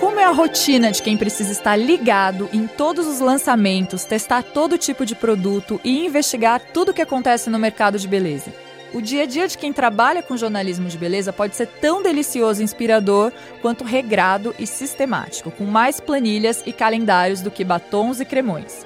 [0.00, 4.78] Como é a rotina de quem precisa estar ligado em todos os lançamentos, testar todo
[4.78, 8.52] tipo de produto e investigar tudo o que acontece no mercado de beleza?
[8.92, 12.60] O dia a dia de quem trabalha com jornalismo de beleza pode ser tão delicioso
[12.60, 13.30] e inspirador
[13.62, 18.84] quanto regrado e sistemático, com mais planilhas e calendários do que batons e cremões.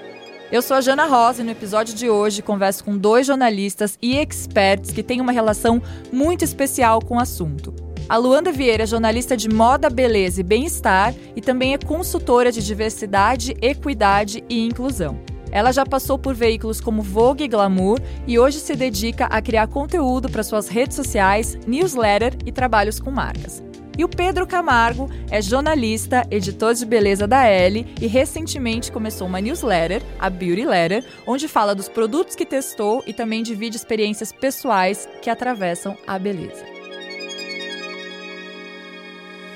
[0.52, 4.16] Eu sou a Jana Rosa e no episódio de hoje converso com dois jornalistas e
[4.16, 5.82] experts que têm uma relação
[6.12, 7.83] muito especial com o assunto.
[8.07, 12.62] A Luanda Vieira é jornalista de moda, beleza e bem-estar e também é consultora de
[12.62, 15.18] diversidade, equidade e inclusão.
[15.50, 19.68] Ela já passou por veículos como Vogue e Glamour e hoje se dedica a criar
[19.68, 23.62] conteúdo para suas redes sociais, newsletter e trabalhos com marcas.
[23.96, 29.40] E o Pedro Camargo é jornalista, editor de beleza da Elle e recentemente começou uma
[29.40, 35.09] newsletter, a Beauty Letter, onde fala dos produtos que testou e também divide experiências pessoais
[35.23, 36.73] que atravessam a beleza.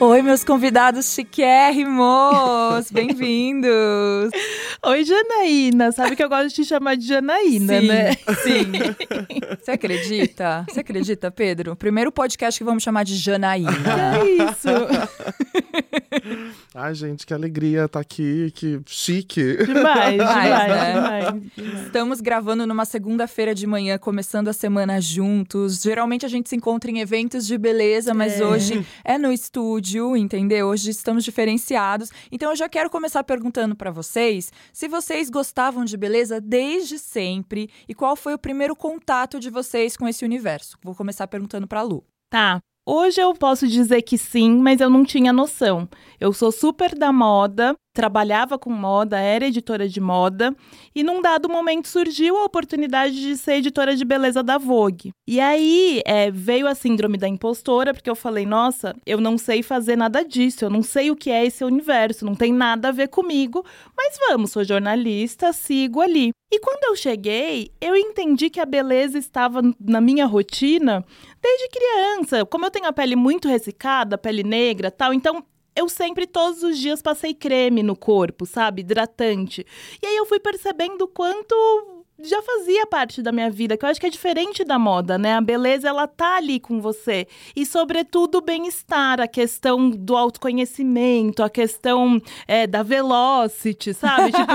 [0.00, 2.88] Oi, meus convidados chiquérrimos!
[2.92, 4.30] Bem-vindos!
[4.86, 5.90] Oi, Janaína!
[5.90, 8.14] Sabe que eu gosto de te chamar de Janaína, sim, né?
[8.14, 8.72] Sim.
[9.60, 10.64] Você acredita?
[10.68, 11.74] Você acredita, Pedro?
[11.74, 13.72] Primeiro podcast que vamos chamar de Janaína.
[13.78, 14.68] Que é isso?
[16.74, 19.56] Ai, gente, que alegria estar tá aqui, que chique.
[19.56, 20.94] Demais, demais, né?
[20.94, 21.24] demais,
[21.56, 21.86] demais.
[21.86, 25.82] Estamos gravando numa segunda-feira de manhã, começando a semana juntos.
[25.82, 28.44] Geralmente a gente se encontra em eventos de beleza, mas é.
[28.44, 30.68] hoje é no estúdio, entendeu?
[30.68, 32.10] Hoje estamos diferenciados.
[32.30, 37.70] Então eu já quero começar perguntando para vocês se vocês gostavam de beleza desde sempre
[37.88, 40.76] e qual foi o primeiro contato de vocês com esse universo.
[40.82, 42.04] Vou começar perguntando para Lu.
[42.30, 42.60] Tá.
[42.86, 45.88] Hoje eu posso dizer que sim, mas eu não tinha noção.
[46.18, 50.54] Eu sou super da moda, trabalhava com moda, era editora de moda,
[50.94, 55.10] e num dado momento surgiu a oportunidade de ser editora de beleza da Vogue.
[55.26, 59.64] E aí é, veio a síndrome da impostora, porque eu falei, nossa, eu não sei
[59.64, 62.92] fazer nada disso, eu não sei o que é esse universo, não tem nada a
[62.92, 63.64] ver comigo,
[63.96, 66.30] mas vamos, sou jornalista, sigo ali.
[66.52, 71.04] E quando eu cheguei, eu entendi que a beleza estava na minha rotina
[71.42, 72.46] desde criança.
[72.46, 75.44] Como eu tenho a pele muito ressecada, pele negra, tal, então
[75.78, 78.80] eu sempre, todos os dias, passei creme no corpo, sabe?
[78.82, 79.64] Hidratante.
[80.02, 84.00] E aí eu fui percebendo quanto já fazia parte da minha vida, que eu acho
[84.00, 85.34] que é diferente da moda, né?
[85.34, 87.28] A beleza, ela tá ali com você.
[87.54, 94.32] E, sobretudo, o bem-estar, a questão do autoconhecimento, a questão é, da velocity, sabe?
[94.32, 94.52] tipo,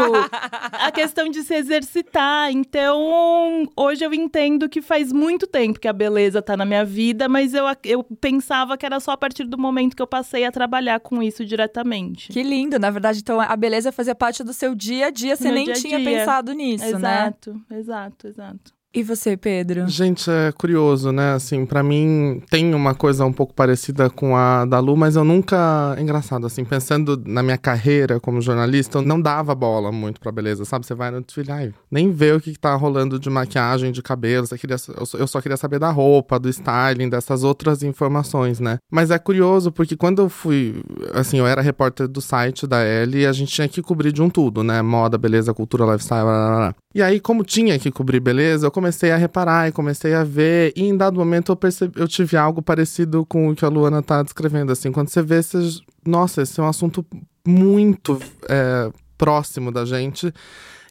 [0.74, 2.52] a questão de se exercitar.
[2.52, 7.30] Então, hoje eu entendo que faz muito tempo que a beleza tá na minha vida,
[7.30, 10.52] mas eu, eu pensava que era só a partir do momento que eu passei a
[10.52, 12.32] trabalhar com isso diretamente.
[12.32, 12.78] Que lindo!
[12.78, 15.66] Na verdade, então, a beleza fazia parte do seu dia a dia, você Meu nem
[15.66, 16.20] dia tinha dia.
[16.20, 17.02] pensado nisso, Exato.
[17.02, 17.14] né?
[17.24, 18.74] Exato exato, exato.
[18.96, 19.88] E você, Pedro?
[19.88, 21.34] Gente, é curioso, né?
[21.34, 25.24] Assim, para mim tem uma coisa um pouco parecida com a da Lu, mas eu
[25.24, 25.96] nunca.
[26.00, 30.64] Engraçado, assim, pensando na minha carreira como jornalista, eu não dava bola muito pra beleza,
[30.64, 30.86] sabe?
[30.86, 34.46] Você vai no desfile, ai, nem vê o que tá rolando de maquiagem, de cabelo.
[34.46, 34.78] Você queria,
[35.18, 38.78] eu só queria saber da roupa, do styling, dessas outras informações, né?
[38.92, 40.84] Mas é curioso porque quando eu fui.
[41.16, 44.22] Assim, eu era repórter do site da L e a gente tinha que cobrir de
[44.22, 44.84] um tudo, né?
[44.84, 46.76] Moda, beleza, cultura, lifestyle, blá, blá, blá.
[46.94, 50.74] E aí, como tinha que cobrir beleza, eu comecei a reparar e comecei a ver.
[50.76, 54.02] E em dado momento eu percebi, eu tive algo parecido com o que a Luana
[54.04, 54.72] tá descrevendo.
[54.72, 55.58] Assim, quando você vê, você,
[56.06, 57.04] nossa, esse é um assunto
[57.46, 60.32] muito é, próximo da gente.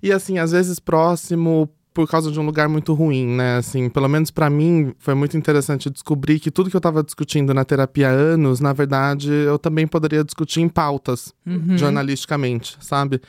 [0.02, 3.58] E assim, às vezes próximo por causa de um lugar muito ruim, né?
[3.58, 7.52] Assim, pelo menos para mim foi muito interessante descobrir que tudo que eu estava discutindo
[7.52, 11.76] na terapia há anos, na verdade, eu também poderia discutir em pautas, uhum.
[11.76, 13.20] jornalisticamente, sabe?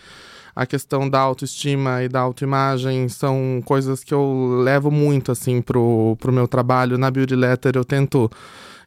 [0.55, 6.15] A questão da autoestima e da autoimagem são coisas que eu levo muito, assim, pro,
[6.19, 6.97] pro meu trabalho.
[6.97, 8.29] Na Beauty Letter eu tento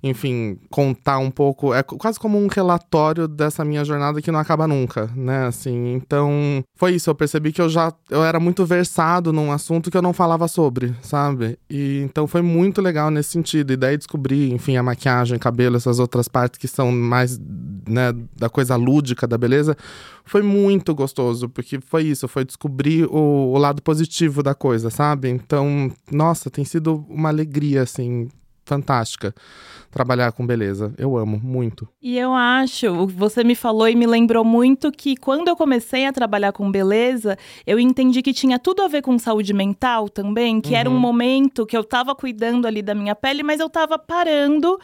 [0.02, 1.74] enfim, contar um pouco.
[1.74, 5.46] É quase como um relatório dessa minha jornada que não acaba nunca, né?
[5.46, 7.10] Assim, então foi isso.
[7.10, 10.48] Eu percebi que eu já eu era muito versado num assunto que eu não falava
[10.48, 11.58] sobre, sabe?
[11.68, 13.72] E então foi muito legal nesse sentido.
[13.72, 17.38] E daí descobri, enfim, a maquiagem, cabelo, essas outras partes que são mais,
[17.88, 19.76] né, da coisa lúdica da beleza.
[20.25, 25.28] Foi muito gostoso, porque foi isso, foi descobrir o, o lado positivo da coisa, sabe?
[25.28, 28.28] Então, nossa, tem sido uma alegria, assim,
[28.66, 29.32] fantástica
[29.90, 30.92] trabalhar com beleza.
[30.98, 31.88] Eu amo muito.
[32.02, 36.12] E eu acho, você me falou e me lembrou muito que quando eu comecei a
[36.12, 40.72] trabalhar com beleza, eu entendi que tinha tudo a ver com saúde mental também, que
[40.72, 40.76] uhum.
[40.76, 41.00] era um uhum.
[41.00, 44.78] momento que eu tava cuidando ali da minha pele, mas eu tava parando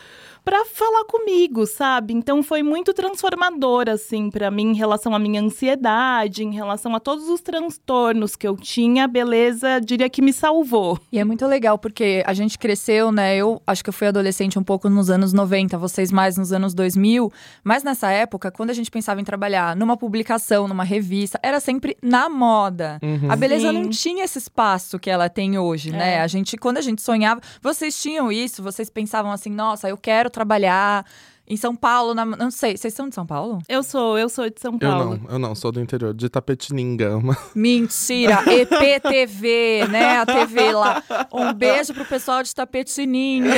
[0.45, 2.13] para falar comigo, sabe?
[2.15, 7.01] Então foi muito transformador assim para mim em relação à minha ansiedade, em relação a
[7.01, 10.99] todos os transtornos que eu tinha, a beleza diria que me salvou.
[11.13, 13.37] E é muito legal porque a gente cresceu, né?
[13.37, 16.75] Eu acho que eu fui adolescente um pouco nos anos 90, vocês mais nos anos
[16.75, 17.33] 2000.
[17.63, 21.97] Mas nessa época, quando a gente pensava em trabalhar numa publicação, numa revista, era sempre
[22.03, 22.99] na moda.
[23.03, 23.31] Uhum.
[23.31, 23.83] A beleza Sim.
[23.83, 26.15] não tinha esse espaço que ela tem hoje, né?
[26.15, 26.21] É.
[26.21, 30.32] A gente, quando a gente sonhava, vocês tinham isso, vocês pensavam assim, nossa, eu quero
[30.33, 31.05] trabalhar
[31.53, 33.59] em São Paulo, na, não sei, vocês são de São Paulo?
[33.69, 35.21] Eu sou, eu sou de São Eu Paulo.
[35.23, 37.19] não, eu não, sou do interior, de Tapetininga.
[37.21, 40.19] mas- Mentira, EPTV, né?
[40.19, 41.03] A TV lá.
[41.33, 43.51] Um beijo pro pessoal de Tapetininga,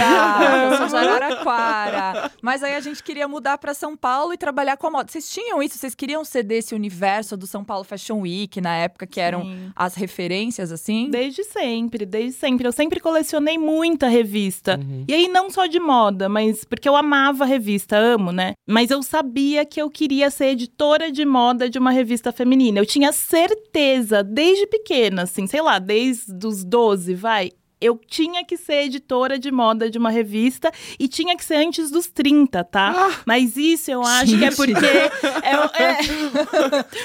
[0.73, 2.31] eu sou de Araraquara.
[2.43, 5.11] Mas aí a gente queria mudar pra São Paulo e trabalhar com a moda.
[5.11, 5.79] Vocês tinham isso?
[5.79, 9.71] Vocês queriam ser desse universo do São Paulo Fashion Week, na época que eram Sim.
[9.77, 11.09] as referências, assim?
[11.11, 12.67] Desde sempre, desde sempre.
[12.67, 14.79] Eu sempre colecionei muita revista.
[14.83, 15.05] Uhum.
[15.07, 18.55] E aí, não só de moda, mas porque eu amava revista, amo, né?
[18.67, 22.79] Mas eu sabia que eu queria ser editora de moda de uma revista feminina.
[22.79, 27.51] Eu tinha certeza, desde pequena, assim, sei lá, desde os 12, vai.
[27.81, 31.91] Eu tinha que ser editora de moda de uma revista e tinha que ser antes
[31.91, 33.21] dos 30, tá?
[33.27, 34.57] Mas isso eu acho que é Gente.
[34.57, 34.75] porque.
[35.45, 35.97] É, é...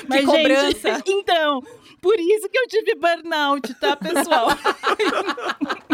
[0.08, 1.62] Mas, gente, então,
[2.02, 4.48] por isso que eu tive burnout, tá, pessoal?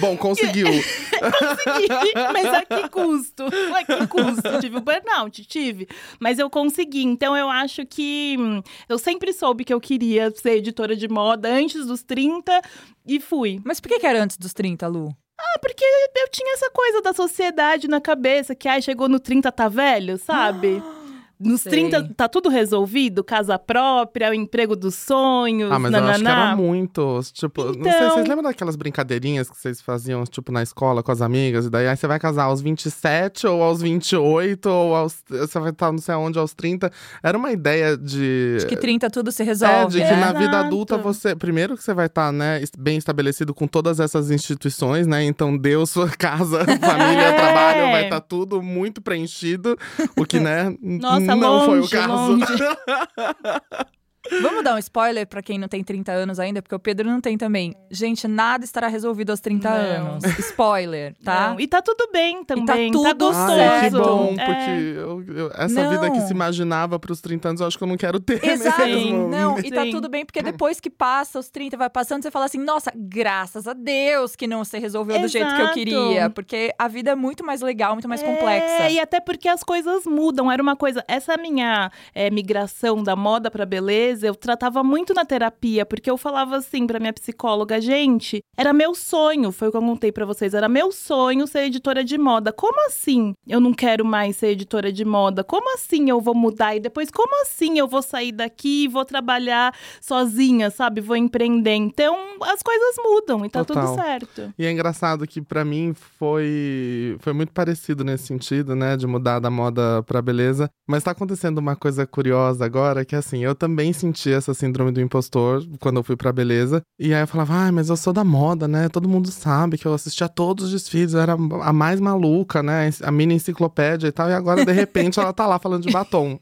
[0.00, 0.66] Bom, conseguiu.
[0.68, 3.44] consegui, mas a que custo?
[3.44, 4.60] A que custo?
[4.60, 5.88] Tive o burnout, tive.
[6.20, 7.02] Mas eu consegui.
[7.04, 11.48] Então eu acho que hum, eu sempre soube que eu queria ser editora de moda
[11.48, 12.60] antes dos 30
[13.06, 13.60] e fui.
[13.64, 15.08] Mas por que, que era antes dos 30, Lu?
[15.38, 19.52] Ah, porque eu tinha essa coisa da sociedade na cabeça, que ai, chegou no 30
[19.52, 20.82] tá velho, sabe?
[21.38, 21.70] Nos Sei.
[21.70, 26.22] 30 tá tudo resolvido, casa própria, o emprego dos sonhos, Ah, mas eu acho que
[26.24, 26.46] nananá.
[26.48, 27.20] era muito.
[27.34, 31.12] Tipo, não sei, Então- vocês lembram daquelas brincadeirinhas que vocês faziam, tipo, na escola com
[31.12, 31.66] as amigas?
[31.66, 35.22] E daí aí você vai casar aos 27, ou aos 28, ou aos.
[35.28, 36.90] Você vai estar não sei aonde, aos 30.
[37.22, 38.56] Era uma ideia de.
[38.60, 39.92] De que 30 tudo se É, resolve.
[39.92, 40.16] de que né?
[40.16, 40.66] na vida Exato.
[40.66, 41.36] adulta você.
[41.36, 45.22] Primeiro que você vai estar, né, bem estabelecido com todas essas instituições, né?
[45.24, 47.32] Então, Deus, sua casa, família, É.
[47.32, 49.76] trabalho, vai estar tudo muito preenchido.
[50.16, 52.38] O que, né, Nossa, não foi o longe, caso.
[54.42, 57.20] Vamos dar um spoiler pra quem não tem 30 anos ainda, porque o Pedro não
[57.20, 57.74] tem também.
[57.90, 59.76] Gente, nada estará resolvido aos 30 Não.
[60.12, 60.24] anos.
[60.38, 61.50] Spoiler, tá?
[61.50, 62.90] Não, E tá tudo bem também.
[62.90, 63.52] tudo gostoso.
[63.60, 64.44] Ai, que bom, É.
[64.44, 66.26] porque eu- eu- essa vida que Não.
[66.26, 68.82] se imaginava pros 30 anos, eu acho que eu não quero ter Exato.
[68.84, 69.28] mesmo.
[69.28, 69.90] Não, e tá Sim.
[69.90, 73.66] tudo bem, porque depois que passa os 30, vai passando, você fala assim: nossa, graças
[73.66, 75.74] a Deus que não se resolveu do jeito que eu Exato.
[75.74, 76.30] queria.
[76.30, 78.88] Porque a vida é muito mais legal, muito mais É, complexa.
[78.90, 80.50] e até porque as coisas mudam.
[80.50, 81.04] Era uma coisa.
[81.08, 86.16] Essa minha é, migração da moda pra beleza, eu tratava muito na terapia, porque eu
[86.16, 90.24] falava assim pra minha psicóloga, gente, era meu sonho, foi o que eu contei pra
[90.24, 92.52] vocês, era meu sonho ser editora de moda.
[92.52, 95.44] Como assim eu não quero mais ser editora de moda?
[95.44, 96.76] Como assim eu vou mudar?
[96.76, 101.00] E depois, como assim eu vou sair daqui e vou trabalhar sozinha, sabe?
[101.00, 101.74] Vou empreender.
[101.74, 103.86] Então, as coisas mudam e tá Total.
[103.86, 104.54] tudo certo.
[104.58, 109.38] E é engraçado que pra mim foi foi muito parecido nesse sentido, né, de mudar
[109.38, 113.92] da moda pra beleza, mas tá acontecendo uma coisa curiosa agora, que assim, eu também
[113.92, 117.70] senti essa síndrome do impostor quando eu fui pra beleza, e aí eu falava: "Ai,
[117.70, 118.88] mas eu sou da moda, né?
[118.88, 122.90] Todo mundo sabe que eu assistia todos os desfiles, eu era a mais maluca, né?
[123.02, 126.38] A mini enciclopédia e tal, e agora de repente ela tá lá falando de batom.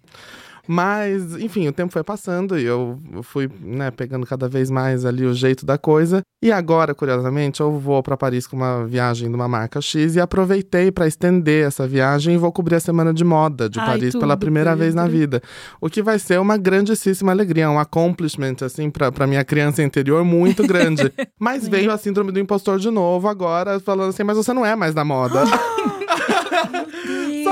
[0.66, 5.24] Mas, enfim, o tempo foi passando e eu fui, né, pegando cada vez mais ali
[5.24, 6.22] o jeito da coisa.
[6.42, 10.20] E agora, curiosamente, eu vou para Paris com uma viagem de uma marca X e
[10.20, 14.12] aproveitei para estender essa viagem e vou cobrir a semana de moda de Ai, Paris
[14.12, 15.42] pela tudo, primeira vez na vida.
[15.80, 20.24] O que vai ser uma grandíssima alegria, um accomplishment, assim, pra, pra minha criança interior
[20.24, 21.12] muito grande.
[21.40, 24.74] Mas veio a síndrome do impostor de novo agora, falando assim, mas você não é
[24.76, 25.44] mais da moda.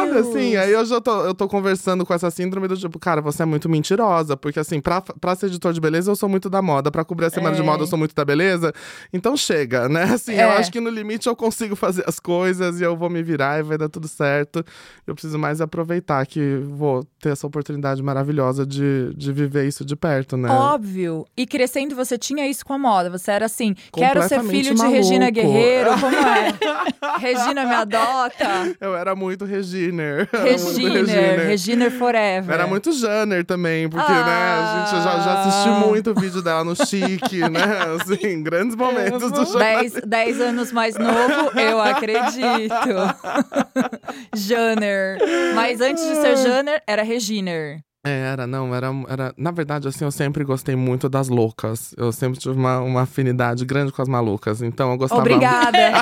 [0.07, 0.57] Sabe assim?
[0.57, 3.47] Aí eu já tô, eu tô conversando com essa síndrome do tipo, cara, você é
[3.47, 4.37] muito mentirosa.
[4.37, 6.91] Porque assim, pra, pra ser editor de beleza, eu sou muito da moda.
[6.91, 7.65] Pra cobrir a semana de É.
[7.65, 8.73] moda, eu sou muito da beleza.
[9.13, 10.03] Então chega, né?
[10.05, 10.57] Assim, eu É.
[10.59, 13.63] acho que no limite eu consigo fazer as coisas e eu vou me virar e
[13.63, 14.65] vai dar tudo certo.
[15.07, 19.97] Eu preciso mais aproveitar que vou ter essa oportunidade maravilhosa de, de viver isso de
[19.97, 20.51] perto, né?
[20.51, 21.25] Óbvio.
[21.37, 23.11] E crescendo, você tinha isso com a moda.
[23.11, 24.97] Você era assim, quero ser filho de maluco.
[24.97, 25.91] Regina Guerreiro.
[26.01, 27.19] Como é?
[27.19, 28.77] Regina me adota.
[28.81, 29.45] Eu era muito
[30.33, 30.95] Reginer.
[31.05, 31.47] Reginer.
[31.47, 32.55] Reginer forever.
[32.55, 35.41] Era muito Janner também, porque, né, a gente já, já Ah.
[35.43, 37.63] assistiu muito vídeo dela no Chique, né?
[38.01, 39.83] Assim, grandes momentos do jornal.
[40.07, 42.73] Dez, anos mais novo, eu acredito.
[44.35, 45.19] Janner.
[45.55, 47.81] Mas antes de ser Janner, era Reginer.
[48.05, 49.33] É, era, não, era, era.
[49.37, 51.95] Na verdade, assim, eu sempre gostei muito das loucas.
[51.97, 54.61] Eu sempre tive uma, uma afinidade grande com as malucas.
[54.61, 55.21] Então eu gostava.
[55.21, 55.93] Obrigada.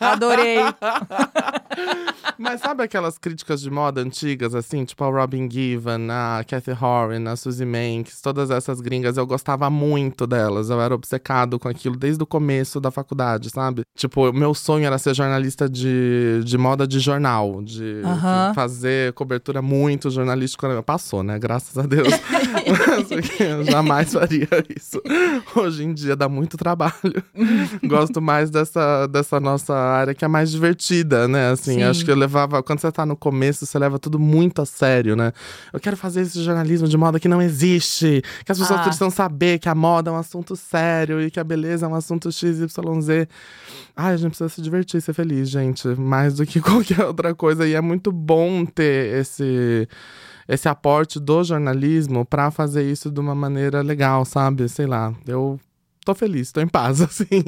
[0.00, 0.58] Adorei.
[2.38, 4.84] Mas sabe aquelas críticas de moda antigas, assim?
[4.84, 9.68] Tipo a Robin Given, a Kathy Horan, a Suzy Manx, todas essas gringas, eu gostava
[9.68, 10.70] muito delas.
[10.70, 13.82] Eu era obcecado com aquilo desde o começo da faculdade, sabe?
[13.96, 18.50] Tipo, meu sonho era ser jornalista de, de moda de jornal, de, Aham.
[18.50, 20.82] de fazer cobertura muito jornalística.
[20.82, 21.38] Passou, né?
[21.38, 22.08] Graças a Deus.
[22.68, 25.02] Mas, eu jamais faria isso.
[25.56, 26.92] Hoje em dia dá muito trabalho.
[27.84, 31.50] Gosto mais dessa, dessa nossa área que é mais divertida, né?
[31.50, 31.82] Assim, Sim.
[31.82, 32.62] acho que eu levava.
[32.62, 35.32] Quando você tá no começo, você leva tudo muito a sério, né?
[35.72, 38.22] Eu quero fazer esse jornalismo de moda que não existe.
[38.44, 38.82] Que as pessoas Ah.
[38.84, 41.94] precisam saber que a moda é um assunto sério e que a beleza é um
[41.94, 43.28] assunto XYZ.
[43.96, 45.86] Ai, a gente precisa se divertir, ser feliz, gente.
[45.88, 47.66] Mais do que qualquer outra coisa.
[47.66, 49.88] E é muito bom ter esse
[50.50, 54.66] esse aporte do jornalismo pra fazer isso de uma maneira legal, sabe?
[54.66, 55.60] Sei lá, eu
[56.08, 57.44] tô feliz, tô em paz, assim.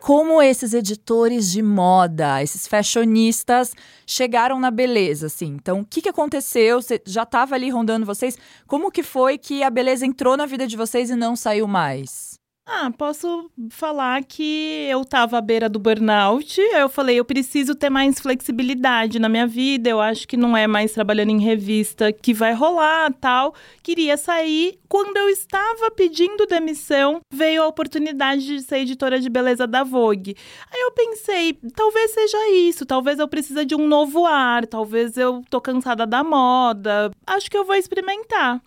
[0.00, 3.74] Como esses editores de moda, esses fashionistas,
[4.06, 5.48] chegaram na beleza, assim?
[5.48, 6.80] Então, o que, que aconteceu?
[6.80, 8.38] Você já estava ali rondando vocês?
[8.66, 12.29] Como que foi que a beleza entrou na vida de vocês e não saiu mais?
[12.66, 16.60] Ah, posso falar que eu tava à beira do burnout.
[16.60, 19.90] Eu falei, eu preciso ter mais flexibilidade na minha vida.
[19.90, 23.54] Eu acho que não é mais trabalhando em revista que vai rolar, tal.
[23.82, 24.78] Queria sair.
[24.88, 30.36] Quando eu estava pedindo demissão, veio a oportunidade de ser editora de beleza da Vogue.
[30.72, 35.42] Aí eu pensei, talvez seja isso, talvez eu precise de um novo ar, talvez eu
[35.50, 37.10] tô cansada da moda.
[37.26, 38.60] Acho que eu vou experimentar.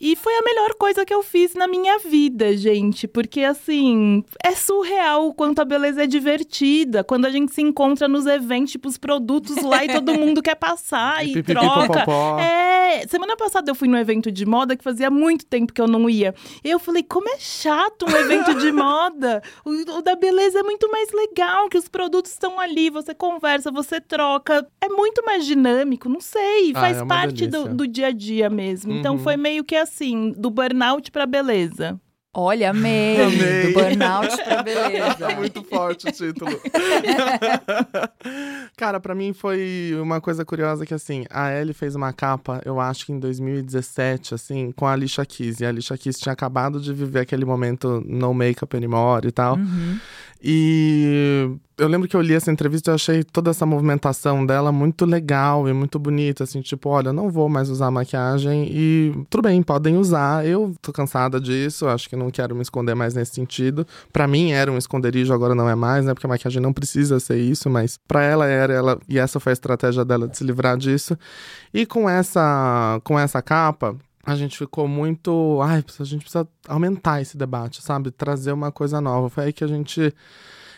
[0.00, 3.06] E foi a melhor coisa que eu fiz na minha vida, gente.
[3.06, 7.04] Porque, assim, é surreal o quanto a beleza é divertida.
[7.04, 10.54] Quando a gente se encontra nos eventos, tipo, os produtos lá e todo mundo quer
[10.54, 12.04] passar e, Pipipi, troca.
[12.40, 15.86] É, semana passada eu fui num evento de moda que fazia muito tempo que eu
[15.86, 16.34] não ia.
[16.64, 19.42] E eu falei, como é chato um evento de moda.
[19.64, 23.70] O, o da beleza é muito mais legal, que os produtos estão ali, você conversa,
[23.70, 24.66] você troca.
[24.80, 28.10] É muito mais dinâmico, não sei, Ah, faz é uma parte do, do dia a
[28.12, 28.92] dia mesmo.
[28.92, 29.18] Então Uhum.
[29.18, 29.89] foi meio que assim,
[30.36, 31.98] do burnout pra beleza.
[32.32, 33.20] Olha, amei.
[33.20, 33.66] Amei.
[33.66, 35.14] Do burnout pra beleza.
[35.16, 36.50] Tá muito forte o título.
[38.76, 42.78] Cara, pra mim foi uma coisa curiosa que, assim, a Ellie fez uma capa, eu
[42.78, 45.58] acho que em 2017, assim, com a Alicia Keys.
[45.58, 49.56] E a Alicia Keys tinha acabado de viver aquele momento no make-up anymore e tal.
[49.56, 49.98] Uhum.
[50.42, 55.04] E eu lembro que eu li essa entrevista e achei toda essa movimentação dela muito
[55.04, 59.62] legal e muito bonita, assim, tipo, olha, não vou mais usar maquiagem e tudo bem,
[59.62, 60.46] podem usar.
[60.46, 63.86] Eu tô cansada disso, acho que não quero me esconder mais nesse sentido.
[64.12, 66.14] Pra mim era um esconderijo, agora não é mais, né?
[66.14, 69.52] Porque a maquiagem não precisa ser isso, mas pra ela era, ela e essa foi
[69.52, 71.16] a estratégia dela de se livrar disso.
[71.72, 75.58] E com essa com essa capa, a gente ficou muito.
[75.62, 78.10] Ai, a gente precisa aumentar esse debate, sabe?
[78.10, 79.30] Trazer uma coisa nova.
[79.30, 80.14] Foi aí que a gente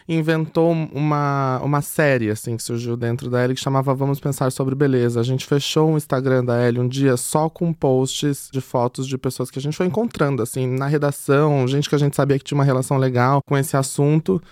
[0.08, 4.74] inventou uma, uma série, assim, que surgiu dentro da Ellie, que chamava Vamos Pensar Sobre
[4.74, 5.20] Beleza.
[5.20, 9.16] A gente fechou o Instagram da Ellie um dia só com posts de fotos de
[9.16, 12.44] pessoas que a gente foi encontrando, assim, na redação, gente que a gente sabia que
[12.44, 14.42] tinha uma relação legal com esse assunto.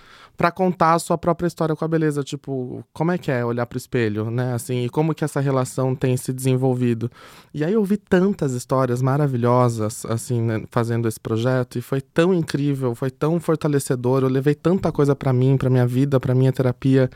[0.40, 3.66] Pra contar a sua própria história com a beleza, tipo, como é que é olhar
[3.66, 4.54] pro espelho, né?
[4.54, 7.10] Assim, e como que essa relação tem se desenvolvido.
[7.52, 12.32] E aí eu vi tantas histórias maravilhosas, assim, né, fazendo esse projeto, e foi tão
[12.32, 14.22] incrível, foi tão fortalecedor.
[14.22, 17.10] Eu levei tanta coisa pra mim, pra minha vida, pra minha terapia.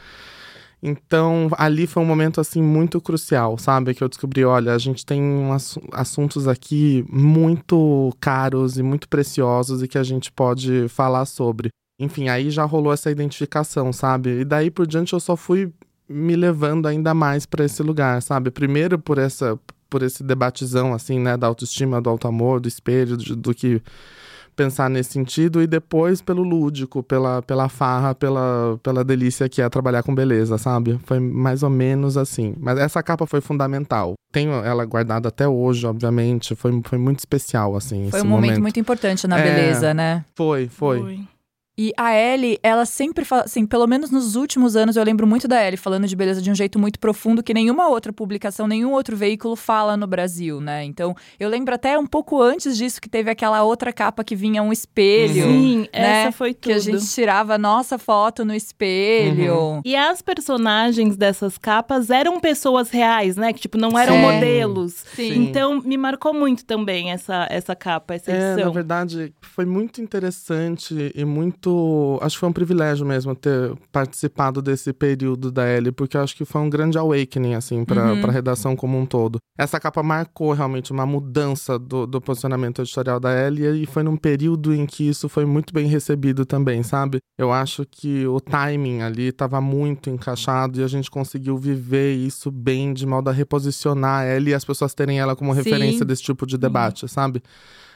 [0.82, 3.94] Então, ali foi um momento, assim, muito crucial, sabe?
[3.94, 9.82] Que eu descobri, olha, a gente tem assu- assuntos aqui muito caros e muito preciosos
[9.82, 11.70] e que a gente pode falar sobre.
[11.98, 14.40] Enfim, aí já rolou essa identificação, sabe?
[14.40, 15.72] E daí por diante eu só fui
[16.08, 18.50] me levando ainda mais pra esse lugar, sabe?
[18.50, 19.58] Primeiro por essa
[19.88, 23.80] por esse debatezão assim, né, da autoestima, do auto-amor, do espelho, do, do que
[24.56, 29.68] pensar nesse sentido e depois pelo lúdico, pela, pela farra, pela, pela delícia que é
[29.68, 30.98] trabalhar com beleza, sabe?
[31.04, 32.54] Foi mais ou menos assim.
[32.58, 34.14] Mas essa capa foi fundamental.
[34.32, 36.54] Tenho ela guardada até hoje, obviamente.
[36.54, 38.10] Foi, foi muito especial, assim.
[38.10, 39.42] Foi esse um momento, muito importante na É.
[39.42, 40.24] beleza, né?
[40.34, 41.20] Foi, foi.
[41.76, 45.48] E a Ellie, ela sempre fala, assim, pelo menos nos últimos anos, eu lembro muito
[45.48, 48.92] da Ellie falando de beleza de um jeito muito profundo que nenhuma outra publicação, nenhum
[48.92, 50.84] outro veículo fala no Brasil, né?
[50.84, 54.62] Então, eu lembro até um pouco antes disso que teve aquela outra capa que vinha
[54.62, 56.22] um espelho, Sim, né?
[56.22, 56.62] essa foi tudo.
[56.62, 59.80] que a gente tirava a nossa foto no espelho.
[59.84, 63.52] E as personagens dessas capas eram pessoas reais, né?
[63.52, 64.20] Que, tipo, não eram Sim.
[64.20, 64.92] modelos.
[65.14, 65.44] Sim.
[65.44, 68.66] Então, me marcou muito também essa, essa capa, essa É, edição.
[68.66, 72.18] na verdade, foi muito interessante e muito muito.
[72.22, 76.44] Acho que foi um privilégio mesmo ter participado desse período da Ellie, porque acho que
[76.44, 78.20] foi um grande awakening, assim, pra, Uhum.
[78.20, 79.38] pra redação como um todo.
[79.58, 84.16] Essa capa marcou realmente uma mudança do, do posicionamento editorial da Ellie e foi num
[84.16, 87.18] período em que isso foi muito bem recebido também, sabe?
[87.38, 92.50] Eu acho que o timing ali estava muito encaixado e a gente conseguiu viver isso
[92.50, 95.62] bem, de modo a reposicionar a Ellie e as pessoas terem ela como Sim.
[95.62, 97.42] referência desse tipo de debate, sabe?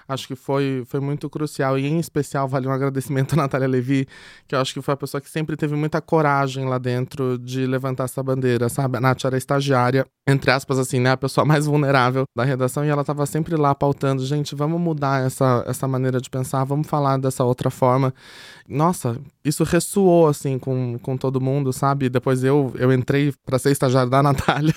[0.08, 1.78] Acho que foi, foi muito crucial.
[1.78, 4.08] E, em especial, vale um agradecimento à Natália Levi,
[4.46, 7.66] que eu acho que foi a pessoa que sempre teve muita coragem lá dentro de
[7.66, 8.96] levantar essa bandeira, sabe?
[8.96, 11.12] A Nath era estagiária, entre aspas, assim, né?
[11.12, 12.84] A pessoa mais vulnerável da redação.
[12.84, 16.86] E ela tava sempre lá pautando: gente, vamos mudar essa, essa maneira de pensar, vamos
[16.86, 18.12] falar dessa outra forma.
[18.68, 22.10] Nossa, isso ressoou, assim, com, com todo mundo, sabe?
[22.10, 24.74] Depois eu, eu entrei para ser estagiário da Natália.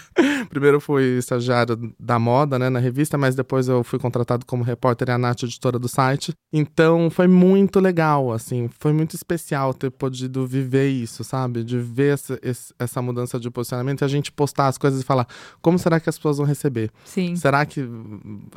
[0.50, 5.10] Primeiro fui estagiário da moda, né, na revista, mas depois eu fui contratado como repórter
[5.10, 6.34] e a Nath, editora do site.
[6.54, 11.64] Então foi muito legal, assim, foi muito especial ter podido viver isso, sabe?
[11.64, 12.40] De ver essa,
[12.80, 15.28] essa mudança de posicionamento e a gente postar as coisas e falar
[15.62, 16.92] como será que as pessoas vão receber?
[17.06, 17.36] Sim.
[17.36, 17.88] Será que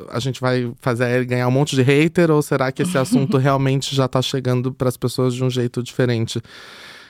[0.09, 3.37] a gente vai fazer ele ganhar um monte de hater ou será que esse assunto
[3.39, 6.41] realmente já tá chegando para as pessoas de um jeito diferente?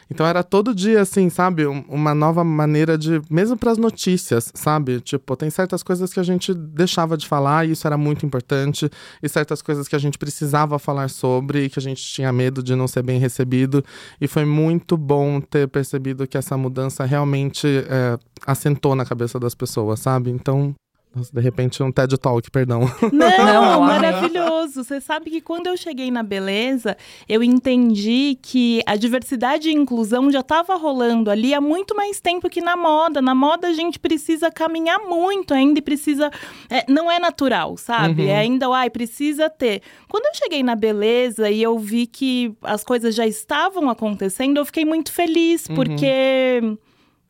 [0.10, 4.52] Então era todo dia assim, sabe, Um- uma nova maneira de, mesmo para as notícias,
[4.54, 5.02] sabe?
[5.02, 8.90] Tipo, tem certas coisas que a gente deixava de falar e isso era muito importante,
[9.22, 12.62] e certas coisas que a gente precisava falar sobre e que a gente tinha medo
[12.62, 13.84] de não ser bem recebido,
[14.22, 19.56] e foi muito bom ter percebido que essa mudança realmente é, assentou na cabeça das
[19.56, 20.30] pessoas, sabe?
[20.30, 20.74] Então,
[21.16, 22.82] nossa, de repente um TED Talk, perdão.
[23.12, 23.88] Não, amei.
[24.02, 24.84] maravilhoso.
[24.84, 26.98] Você sabe que quando eu cheguei na beleza,
[27.30, 32.50] eu entendi que a diversidade e inclusão já estava rolando ali há muito mais tempo
[32.50, 33.22] que na moda.
[33.22, 36.30] Na moda a gente precisa caminhar muito ainda e precisa.
[36.70, 38.24] é, não é natural, sabe?
[38.24, 38.30] Uhum.
[38.30, 39.82] É ainda, ai, precisa ter.
[40.10, 44.66] Quando eu cheguei na beleza e eu vi que as coisas já estavam acontecendo, eu
[44.66, 45.76] fiquei muito feliz, Uhum.
[45.76, 46.62] porque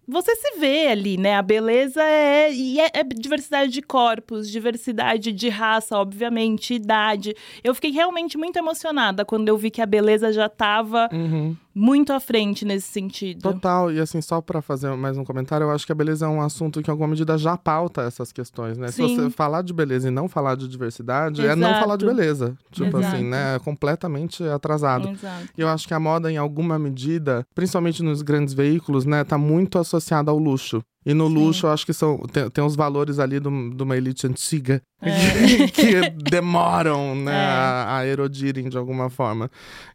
[0.08, 1.36] você se vê ali, né?
[1.36, 7.36] A beleza é, e é, é diversidade de corpos, diversidade de raça, obviamente, idade.
[7.64, 11.56] Eu fiquei realmente muito emocionada quando eu vi que a beleza já estava Uhum.
[11.76, 13.42] Muito à frente nesse sentido.
[13.42, 16.30] Total, e assim, só pra fazer mais um comentário, eu acho que a beleza é
[16.30, 18.88] um assunto que, em alguma medida, já pauta essas questões, né?
[18.88, 19.10] Sim.
[19.10, 21.84] Se você falar de beleza e não falar de diversidade, é não Exato.
[21.84, 22.58] falar de beleza.
[22.72, 23.16] Tipo Exato.
[23.16, 23.56] assim, né?
[23.56, 25.10] É completamente atrasado.
[25.10, 25.50] Exato.
[25.58, 29.38] E eu acho que a moda, em alguma medida, principalmente nos grandes veículos, né, tá
[29.38, 30.82] muito associada ao luxo.
[31.06, 31.34] E no Sim.
[31.36, 34.82] luxo, eu acho que são, tem, tem os valores ali do- de uma elite antiga
[35.02, 35.12] É.
[35.72, 37.36] que demoram, né, É.
[37.46, 39.50] a, a erodirem de alguma forma.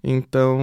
[0.04, 0.58] Então,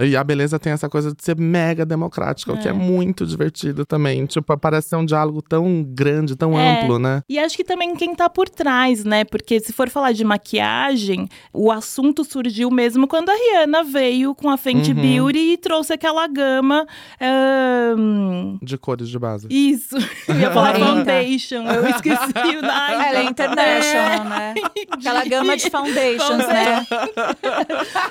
[0.00, 2.70] e a beleza tem essa coisa de ser mega democrática, o que É.
[2.70, 4.26] é muito divertido também.
[4.26, 6.82] Tipo, parece ser um diálogo tão grande, tão É.
[6.82, 7.22] amplo, né?
[7.28, 9.24] E acho que também quem tá por trás, né?
[9.24, 14.50] Porque se for falar de maquiagem, o assunto surgiu mesmo quando a Rihanna veio com
[14.50, 15.00] a Fenty Uhum.
[15.00, 16.86] Beauty e trouxe aquela gama.
[17.20, 19.46] ahn, De cores de base.
[19.50, 19.77] Isso,
[20.28, 23.04] eu ia falar foundation, eu esqueci o nome.
[23.04, 24.54] Ela é international, né?
[24.90, 26.86] Aquela gama de foundations, né?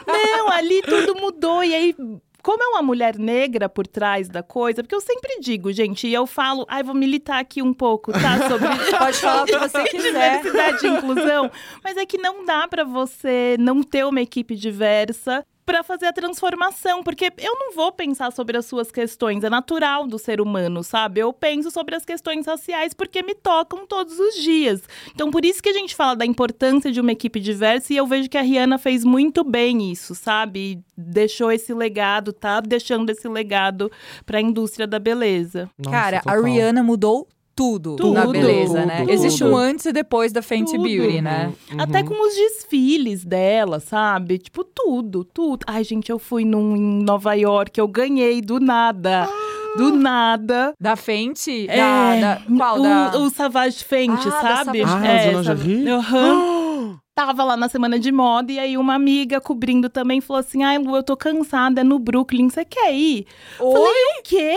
[0.08, 1.63] Não, ali tudo mudou.
[1.63, 1.95] E aí,
[2.41, 6.13] como é uma mulher negra por trás da coisa, porque eu sempre digo, gente, e
[6.13, 8.47] eu falo, ai, vou militar aqui um pouco, tá?
[8.47, 10.39] Sobre Pode falar o que você quiser.
[10.39, 11.51] diversidade e inclusão.
[11.84, 15.45] Mas é que não dá pra você não ter uma equipe diversa.
[15.67, 20.08] Pra fazer a transformação, porque eu não vou pensar sobre as suas questões, é natural
[20.08, 21.19] do ser humano, sabe?
[21.19, 24.82] Eu penso sobre as questões raciais porque me tocam todos os dias.
[25.13, 28.08] Então, por isso que a gente fala da importância de uma equipe diversa e eu
[28.08, 30.82] vejo que a Rihanna fez muito bem isso, sabe?
[30.97, 33.91] Deixou esse legado, tá deixando esse legado
[34.25, 35.69] pra indústria da beleza.
[35.77, 36.43] Nossa, Cara, a total.
[36.43, 38.99] Rihanna mudou tudo, Tudo, na beleza, né?
[39.01, 39.11] tudo.
[39.11, 40.83] Existe um antes e depois da Fenty Tudo.
[40.83, 41.51] Beauty, né?
[41.71, 41.81] Uhum.
[41.81, 44.37] Até com os desfiles dela, sabe?
[44.37, 45.63] Tipo, tudo, tudo.
[45.67, 49.27] Ai, gente, eu fui num em Nova York, eu ganhei do nada.
[49.75, 50.73] Do nada.
[50.79, 51.65] Da Fenty?
[51.69, 52.79] É, Da, da, qual?
[52.79, 53.17] o, da...
[53.19, 54.79] o Savage Fenty, Ah, da sabe?
[54.85, 55.75] Savage Ah, é, de lingerie?
[55.85, 55.89] sabe?
[55.89, 56.99] Aham.
[57.17, 60.77] Tava lá na semana de moda e aí uma amiga cobrindo também falou assim: Ai,
[60.77, 63.25] Lu, eu tô cansada, é no Brooklyn, você quer ir?
[63.59, 63.73] Oi?
[63.73, 64.55] Falei, o quê?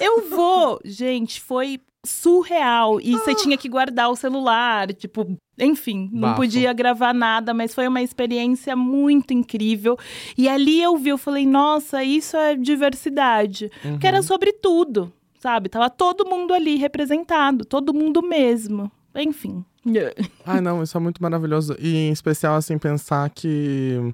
[0.00, 0.78] Eu vou.
[0.84, 3.00] Gente, foi surreal.
[3.00, 6.36] E você tinha que guardar o celular, tipo, enfim, não Bafo.
[6.42, 9.98] podia gravar nada, mas foi uma experiência muito incrível.
[10.38, 13.68] E ali eu vi, eu falei, nossa, isso é diversidade.
[13.82, 14.12] Porque Uhum.
[14.14, 15.68] era sobre tudo, sabe?
[15.68, 18.90] Tava todo mundo ali representado, todo mundo mesmo.
[19.14, 19.64] Enfim.
[20.44, 21.76] Ai, não, isso é muito maravilhoso.
[21.78, 24.12] E em especial, assim, pensar que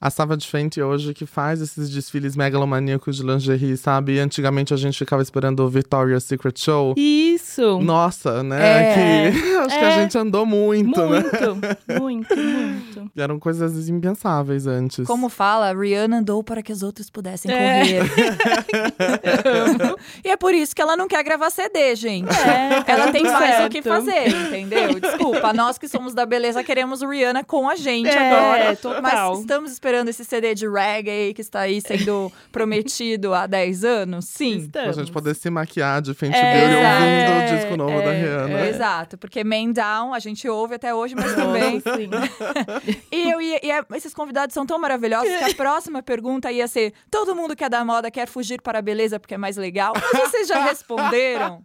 [0.00, 4.18] a Savage Fenty hoje que faz esses desfiles megalomaníacos de lingerie, sabe?
[4.18, 6.94] Antigamente a gente ficava esperando o Victoria's Secret Show.
[6.96, 7.49] Isso.
[7.82, 8.58] Nossa, né?
[8.60, 9.30] É.
[9.32, 9.88] Que acho que É.
[9.88, 11.20] a gente andou muito, né?
[11.20, 13.10] Muito, muito, muito.
[13.14, 15.06] E Eram coisas impensáveis antes.
[15.06, 17.80] Como fala, Rihanna andou para que os outros pudessem É.
[17.80, 18.02] correr.
[20.24, 22.28] e é por isso que ela não quer gravar CD, gente.
[22.30, 24.98] É, Ela tem tudo mais o que fazer, entendeu?
[25.00, 28.76] Desculpa, nós que somos da beleza queremos Rihanna com a gente É, agora.
[28.76, 29.02] total.
[29.32, 34.26] Mas estamos esperando esse CD de reggae que está aí sendo prometido há 10 anos?
[34.26, 34.68] Sim.
[34.70, 34.96] Pra Estamos.
[34.96, 38.60] gente poder se maquiar de Fenty É, ouvindo o disco novo É, da Rihanna.
[38.60, 38.68] é.
[38.68, 41.82] Exato, porque Man Down a gente ouve até hoje, mas também.
[43.12, 46.66] E, eu ia, e é- esses convidados são tão maravilhosos que a próxima pergunta ia
[46.68, 49.56] ser: todo mundo que é da moda quer fugir para a beleza porque é mais
[49.56, 49.92] legal?
[49.94, 51.62] Mas vocês já responderam?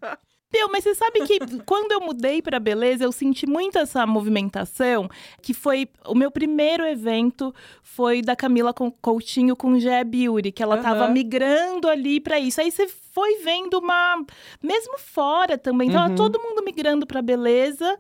[0.56, 5.10] Meu, mas você sabe que quando eu mudei pra beleza, eu senti muito essa movimentação,
[5.42, 10.64] que foi o meu primeiro evento foi da Camila Com- Coutinho com Gé Beauty, que
[10.64, 11.14] ela tava Aham.
[11.14, 12.62] migrando ali pra isso.
[12.62, 14.24] Aí você foi vendo uma
[14.62, 16.16] mesmo fora também, tava Uhum.
[16.16, 17.98] todo mundo migrando pra beleza.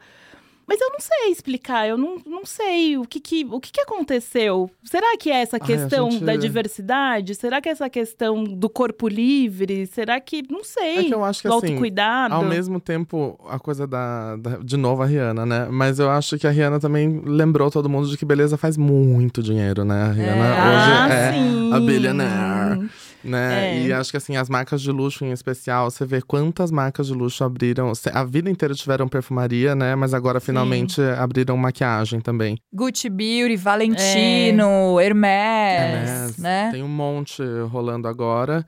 [0.67, 3.81] Mas eu não sei explicar, eu não, não sei o que que, o que que
[3.81, 4.69] aconteceu.
[4.83, 7.35] Será que é essa Ai, questão gente- da diversidade?
[7.35, 9.85] Será que é essa questão do corpo livre?
[9.85, 12.33] Será que, não sei, É que eu acho que do assim, autocuidado?
[12.33, 15.67] Ao mesmo tempo, a coisa da, da- De novo, a Rihanna, né?
[15.69, 19.43] Mas eu acho que a Rihanna também lembrou todo mundo de que beleza faz muito
[19.43, 20.01] dinheiro, né?
[20.03, 21.73] A Rihanna Ah, hoje é sim.
[21.73, 22.89] a billionaire,
[23.25, 23.77] né?
[23.77, 23.81] É.
[23.85, 27.13] E acho que assim, as marcas de luxo em especial, você vê quantas marcas de
[27.13, 27.91] luxo abriram.
[28.13, 29.95] A vida inteira tiveram perfumaria, né?
[29.95, 32.57] Mas agora finalmente abriram maquiagem também.
[32.73, 36.69] Gucci Beauty, Valentino, Hermès, Hermès, né?
[36.71, 38.65] Tem um monte rolando agora.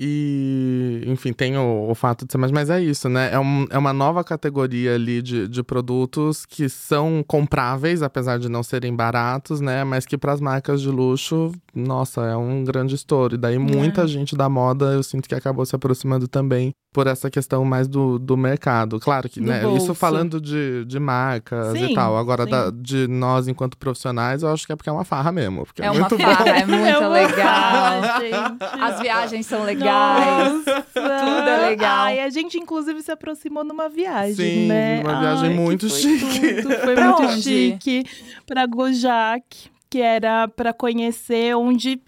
[0.00, 2.52] E, enfim, tem o, o fato de ser mais.
[2.52, 3.30] Mas é isso, né?
[3.32, 8.48] É, um- é uma nova categoria ali de, de produtos que são compráveis, apesar de
[8.48, 9.84] não serem baratos, né?
[9.84, 13.34] Mas que para as marcas de luxo, nossa, é um grande estouro.
[13.34, 17.30] E daí muita gente da moda, eu sinto que acabou se aproximando também por essa
[17.30, 18.98] questão mais do, do mercado.
[18.98, 19.60] Claro que, Do né?
[19.60, 19.84] bolso.
[19.84, 22.16] Isso falando de, de marcas e Sim, tal.
[22.16, 25.66] Agora, da- de nós, enquanto profissionais, eu acho que é porque é uma farra mesmo.
[25.66, 26.24] Porque é, É uma muito bom.
[26.24, 27.36] farra, é muito É legal.
[27.36, 28.82] farra, gente.
[28.82, 29.87] As viagens são legais.
[29.92, 30.82] Nossa.
[30.92, 32.04] Tudo é legal.
[32.06, 35.00] Ai, a gente, inclusive, se aproximou numa viagem, Sim, né?
[35.02, 36.62] uma viagem Ai, muito foi chique.
[36.62, 37.42] tudo, Foi Pra muito onde?
[37.42, 38.04] chique.
[38.46, 39.44] Pra Gojac,
[39.90, 42.00] que era pra conhecer onde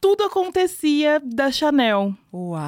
[0.00, 2.14] tudo acontecia da Chanel.
[2.32, 2.60] Uau!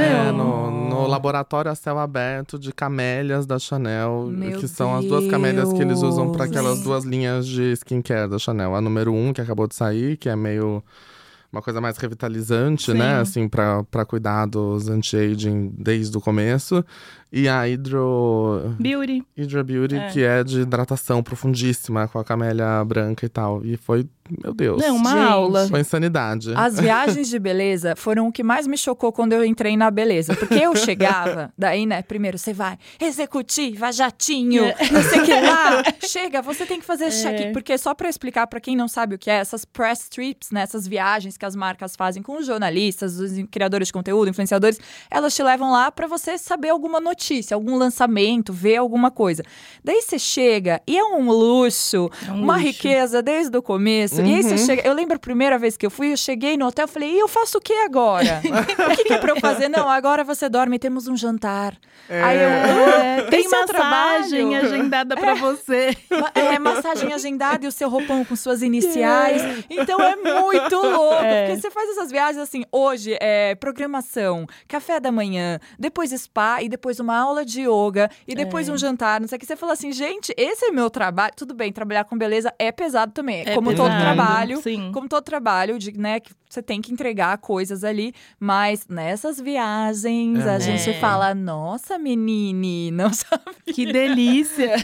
[0.00, 0.70] É, Não.
[0.70, 5.26] no, no laboratório a céu aberto de camélias da Chanel, Meu que são as duas
[5.28, 8.74] camélias que eles usam para aquelas duas linhas de skincare da Chanel.
[8.74, 10.82] A número um, que acabou de sair, que é meio
[11.52, 13.16] uma coisa mais revitalizante, né?
[13.16, 13.20] Sim.
[13.20, 16.84] Assim, para cuidados anti-aging desde o começo.
[17.30, 19.22] E a Hydro, Beauty.
[19.36, 20.08] Hydra Beauty, É.
[20.08, 23.62] que é de hidratação profundíssima, com a camélia branca e tal.
[23.64, 24.06] E foi,
[24.42, 25.30] meu Deus, Não, uma Gente.
[25.32, 25.68] aula.
[25.68, 26.52] foi insanidade.
[26.56, 30.34] As viagens de beleza foram o que mais me chocou quando eu entrei na beleza.
[30.34, 35.82] Porque eu chegava, daí, né, primeiro você vai, executiva, jatinho, não sei o que lá.
[36.06, 37.52] Chega, você tem que fazer check-in.
[37.52, 40.62] Porque só pra explicar pra quem não sabe o que é, essas press trips, né,
[40.62, 45.34] essas viagens que as marcas fazem com os jornalistas, os criadores de conteúdo, influenciadores, elas
[45.34, 47.17] te levam lá pra você saber alguma notícia,
[47.52, 49.42] algum lançamento, ver alguma coisa.
[49.84, 52.66] Daí você chega e é um luxo, É um uma luxo.
[52.66, 54.20] riqueza desde o começo.
[54.20, 54.58] E aí você Uhum.
[54.58, 54.82] chega.
[54.86, 57.18] Eu lembro a primeira vez que eu fui, eu cheguei no hotel, eu falei, e
[57.18, 58.40] eu faço o que agora?
[58.92, 59.68] o que, que é pra eu fazer?
[59.68, 61.76] Não, agora você dorme, temos um jantar.
[62.08, 62.48] Aí eu.
[62.48, 64.54] É, tem Esse é o massagem trabalho.
[64.66, 65.96] agendada pra você.
[66.10, 69.42] Ma- É, massagem agendada e o seu roupão com suas iniciais.
[69.68, 71.22] Então é muito louco.
[71.22, 71.46] É.
[71.48, 76.68] Porque você faz essas viagens assim, hoje é programação, café da manhã, depois spa e
[76.68, 78.72] depois uma aula de yoga e depois É.
[78.72, 79.20] um jantar.
[79.20, 79.46] Não sei o que.
[79.46, 81.32] Você fala assim, gente, esse é meu trabalho.
[81.36, 83.42] Tudo bem, trabalhar com beleza é pesado também.
[83.46, 84.62] É como todo pesado, trabalho.
[84.62, 84.90] Sim.
[84.92, 90.46] Como todo trabalho, de, né, que você tem que entregar coisas ali, mas nessas viagens
[90.46, 93.42] É a gente fala, nossa, menine, não sabe?
[93.74, 94.76] Que delícia.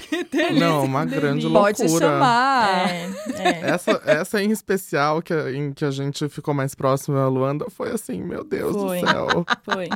[0.59, 1.49] Não, uma que grande delícia.
[1.49, 1.75] loucura.
[1.75, 2.91] Pode chamar.
[2.91, 3.71] É, é.
[3.71, 7.91] Essa, essa em especial, que, em que a gente ficou mais próximo a Luanda, foi
[7.93, 9.01] assim, meu Deus Foi.
[9.01, 9.47] do céu.
[9.63, 9.89] Foi.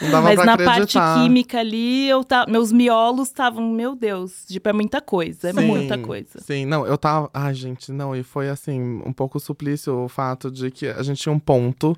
[0.00, 1.00] Não dava Mas na acreditar.
[1.00, 2.46] parte química ali, eu ta...
[2.48, 6.38] meus miolos estavam, meu Deus, tipo, é muita coisa, é Sim, muita coisa.
[6.40, 7.28] Sim, não, eu tava.
[7.34, 11.20] Ai, gente, não, e foi assim, um pouco suplício o fato de que a gente
[11.20, 11.96] tinha um ponto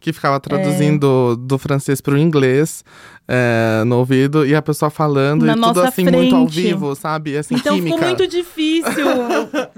[0.00, 2.82] que ficava traduzindo do francês para o inglês
[3.28, 6.62] é, no ouvido e a pessoa falando Na e tudo assim muito ao frente.
[6.62, 7.36] vivo, sabe?
[7.36, 7.94] Assim, Então química.
[7.96, 9.06] ficou muito difícil.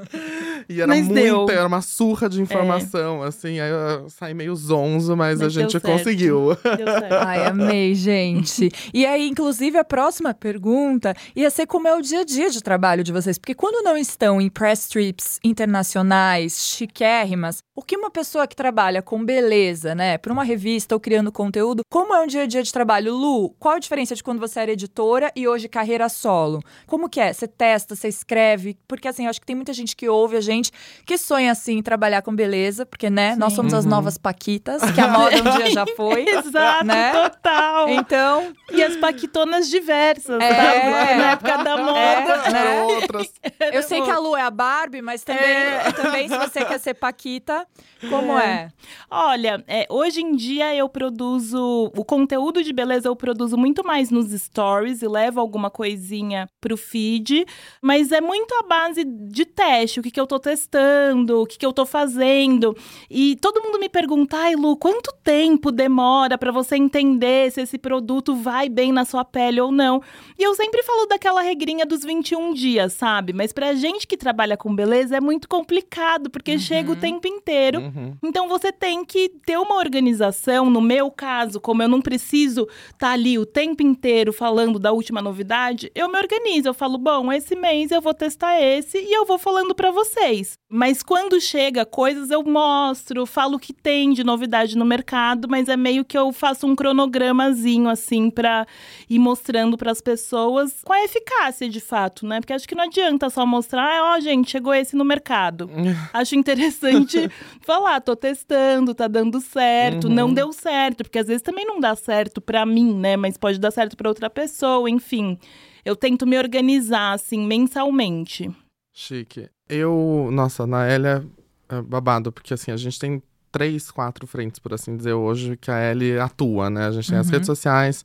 [0.69, 1.51] E era Mas muito, deu.
[1.51, 1.55] É.
[1.55, 5.63] era uma surra de informação, assim, aí eu saí meio zonzo, mas, a Mas deu
[5.63, 5.85] gente certo.
[5.89, 6.57] conseguiu.
[6.63, 7.13] Deu certo.
[7.27, 8.71] Ai, amei, gente.
[8.95, 12.63] E aí, inclusive, a próxima pergunta ia ser como é o dia a dia de
[12.63, 13.39] trabalho de vocês.
[13.39, 19.03] Porque quando não estão em press trips internacionais, chiquérrimas, o que uma pessoa que trabalha
[19.03, 22.63] com beleza, né, para uma revista ou criando conteúdo, como é um dia a dia
[22.63, 23.15] de trabalho?
[23.15, 26.61] Lu, qual a diferença de quando você era editora e hoje carreira solo?
[26.87, 27.33] Como que é?
[27.33, 28.77] Você testa, você escreve?
[28.89, 30.71] Porque assim, eu acho que tem muita gente que ouve a gente
[31.07, 33.57] que sonha assim em trabalhar com beleza, porque né, nós Sim.
[33.57, 33.91] somos as Uhum.
[33.91, 36.25] novas paquitas, que a moda um dia já foi.
[36.29, 37.13] Exato, né?
[37.13, 37.89] total.
[37.89, 40.55] Então, E as paquitonas diversas, É.
[40.55, 40.91] sabe?
[41.17, 41.99] Na época da moda.
[42.01, 42.83] É, né?
[42.83, 43.33] Outras.
[43.73, 45.93] eu sei que a Lu é a Barbie, mas também, É.
[45.93, 47.67] também se você quer ser Paquita,
[48.09, 48.69] como é?
[49.11, 54.11] Olha, é, hoje em dia eu produzo o conteúdo de beleza, eu produzo muito mais
[54.11, 57.45] nos stories e levo alguma coisinha pro feed,
[57.81, 61.59] mas é muito a base de teste, o que, que eu tô testando, o que,
[61.59, 62.77] que eu tô fazendo.
[63.11, 67.79] E todo mundo me pergunta, ai Lu, quanto tempo demora pra você entender se esse
[67.79, 70.03] produto vai bem na sua pele ou não?
[70.39, 73.33] E eu sempre falo daquela regrinha dos 21 dias, sabe?
[73.33, 77.81] Mas pra gente que trabalha com beleza é muito complicado, porque chega o tempo inteiro.
[77.81, 78.17] Uhum.
[78.23, 80.71] Então você tem que ter uma organização.
[80.71, 85.21] No meu caso, como eu não preciso estar ali o tempo inteiro falando da última
[85.21, 86.69] novidade, eu me organizo.
[86.69, 90.59] Eu falo, bom, esse mês eu vou testar esse e eu vou falando pra vocês.
[90.69, 95.69] Mas quando chega coisas, eu mostro, falo o que tem de novidade no mercado, mas
[95.69, 98.67] é meio que eu faço um cronogramazinho assim pra
[99.09, 102.41] ir mostrando pras pessoas com a eficácia de fato, né?
[102.41, 105.71] Porque acho que não adianta só mostrar, ah, ó, gente, chegou esse no mercado.
[106.13, 110.09] Acho interessante falar, tô testando, tá dando certo, Uhum.
[110.09, 113.17] não deu certo, porque às vezes também não dá certo pra mim, né?
[113.17, 115.39] Mas pode dar certo pra outra pessoa, enfim.
[115.85, 118.51] Eu tento me organizar assim mensalmente.
[118.93, 119.49] Chique.
[119.69, 121.27] Eu, nossa, na Elia
[121.69, 125.71] é babado, porque assim, a gente tem três, quatro frentes, por assim dizer, hoje que
[125.71, 126.87] a Ellie atua, né?
[126.87, 127.33] A gente tem as Uhum.
[127.33, 128.05] redes sociais,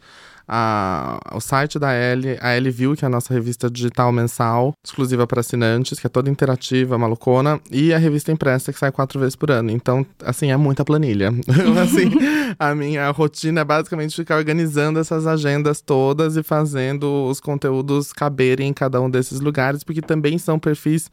[0.50, 4.74] a, o site da Ellie, a Ellie View, que é a nossa revista digital mensal,
[4.86, 9.20] exclusiva para assinantes, que é toda interativa, malucona, e a revista impressa, que sai quatro
[9.20, 9.72] vezes por ano.
[9.72, 11.32] Então, assim, é muita planilha.
[11.84, 12.12] assim,
[12.58, 18.70] a minha rotina é basicamente ficar organizando essas agendas todas e fazendo os conteúdos caberem
[18.70, 21.10] em cada um desses lugares, porque também são perfis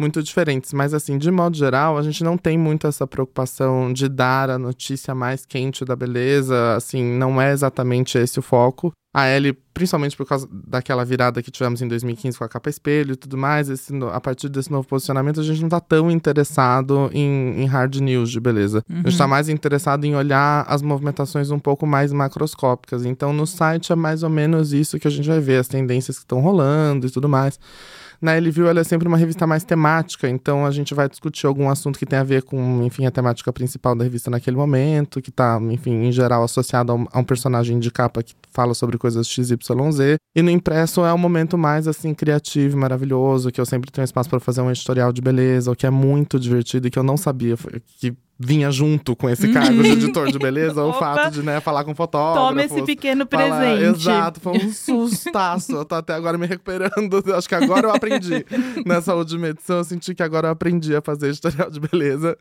[0.00, 0.72] muito diferentes.
[0.72, 4.58] Mas, assim, de modo geral, a gente não tem muito essa preocupação de dar a
[4.58, 6.74] notícia mais quente da beleza.
[6.74, 8.92] Assim, não é exatamente esse o foco.
[9.12, 13.14] A Ellie, principalmente por causa daquela virada que tivemos em 2015 com a capa espelho
[13.14, 17.10] e tudo mais, esse a partir desse novo posicionamento, a gente não tá tão interessado
[17.12, 18.84] em, em hard news de beleza.
[18.88, 23.04] A gente tá mais interessado em olhar as movimentações um pouco mais macroscópicas.
[23.04, 26.16] Então, no site é mais ou menos isso que a gente vai ver, as tendências
[26.16, 27.58] que estão rolando e tudo mais.
[28.20, 31.70] Na Elview, ela é sempre uma revista mais temática, então a gente vai discutir algum
[31.70, 35.30] assunto que tem a ver com, enfim, a temática principal da revista naquele momento, que
[35.30, 38.98] tá, enfim, em geral associado a um, a um personagem de capa que fala sobre
[38.98, 40.18] coisas XYZ.
[40.36, 44.28] E no impresso é um momento mais, assim, criativo, maravilhoso, que eu sempre tenho espaço
[44.28, 47.16] para fazer um editorial de beleza, o que é muito divertido e que eu não
[47.16, 47.56] sabia
[47.98, 51.84] que vinha junto com esse cargo de editor de beleza, o fato de, né, falar
[51.84, 52.48] com fotógrafos.
[52.48, 54.00] Toma esse pequeno Fala- presente.
[54.00, 55.72] Exato, foi um sustaço.
[55.72, 57.22] eu tô até agora me recuperando.
[57.36, 58.46] Acho que agora eu aprendi.
[58.86, 62.34] Nessa última edição, eu senti que agora eu aprendi a fazer editorial de beleza.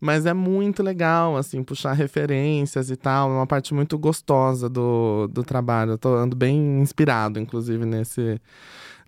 [0.00, 3.30] Mas é muito legal, assim, puxar referências e tal.
[3.30, 5.92] É uma parte muito gostosa do, do trabalho.
[5.92, 8.40] Eu tô ando bem inspirado, inclusive, nesse.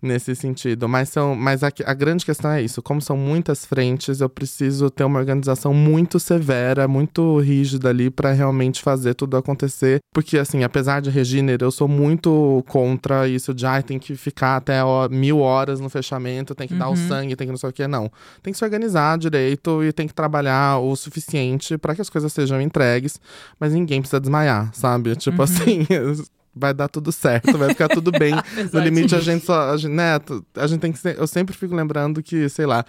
[0.01, 0.87] Nesse sentido.
[0.87, 2.81] Mas, são, mas a, a grande questão é isso.
[2.81, 8.31] Como são muitas frentes, eu preciso ter uma organização muito severa, muito rígida ali para
[8.31, 9.99] realmente fazer tudo acontecer.
[10.13, 14.55] Porque, assim, apesar de Reginer, eu sou muito contra isso de ai, tem que ficar
[14.55, 17.69] até ó, mil horas no fechamento, tem que dar o sangue, tem que não sei
[17.69, 17.85] o que.
[17.85, 18.09] Não.
[18.41, 22.31] Tem que se organizar direito e tem que trabalhar o suficiente para que as coisas
[22.31, 23.19] sejam entregues,
[23.59, 25.15] mas ninguém precisa desmaiar, sabe?
[25.17, 25.85] Tipo assim.
[26.59, 28.33] Vai dar tudo certo, vai ficar tudo bem.
[28.73, 29.71] No limite, a gente só.
[29.71, 30.19] A gente, né,
[30.55, 30.99] a gente tem que.
[30.99, 32.83] ser- eu sempre fico lembrando que, sei lá.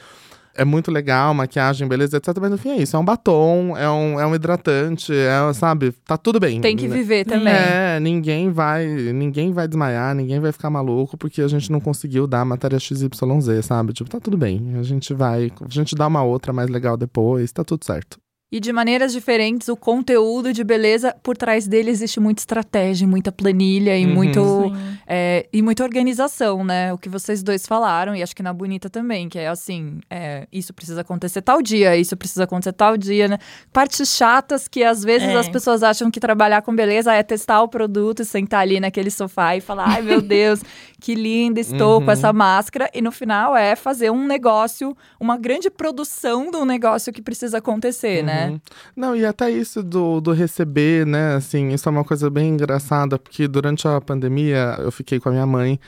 [0.52, 2.37] É muito legal, maquiagem, beleza, etc.
[2.40, 2.96] Mas no fim é isso.
[2.96, 5.92] É um batom, é um, é um hidratante, é, sabe?
[6.04, 6.61] Tá tudo bem.
[6.61, 6.96] Tem que né?
[6.96, 7.54] viver também.
[7.54, 12.26] É, ninguém vai, ninguém vai desmaiar, ninguém vai ficar maluco porque a gente não conseguiu
[12.26, 13.09] dar a matéria XYZ,
[13.62, 13.92] sabe?
[13.92, 14.74] Tipo, tá tudo bem.
[14.76, 18.18] A gente vai, a gente dá uma outra mais legal depois, tá tudo certo.
[18.52, 23.30] E de maneiras diferentes, o conteúdo de beleza, por trás dele existe muita estratégia, muita
[23.30, 24.12] planilha e, Uhum.
[24.12, 24.72] muito,
[25.06, 26.92] é, e muita organização, né?
[26.92, 30.48] O que vocês dois falaram, e acho que na Bonita também, que é assim: é,
[30.52, 33.38] isso precisa acontecer tal dia, isso precisa acontecer tal dia, né?
[33.72, 35.36] Partes chatas que às vezes É.
[35.38, 39.12] as pessoas acham que trabalhar com beleza é testar o produto e sentar ali naquele
[39.12, 40.60] sofá e falar: ai meu Deus,
[41.00, 42.04] que linda estou Uhum.
[42.06, 42.90] com essa máscara.
[42.92, 47.58] E no final é fazer um negócio, uma grande produção de um negócio que precisa
[47.58, 48.39] acontecer, né?
[48.48, 48.61] Uhum.
[48.96, 51.35] Não, e até isso do, do receber, né?
[51.35, 55.33] Assim, isso é uma coisa bem engraçada, porque durante a pandemia eu fiquei com a
[55.33, 55.79] minha mãe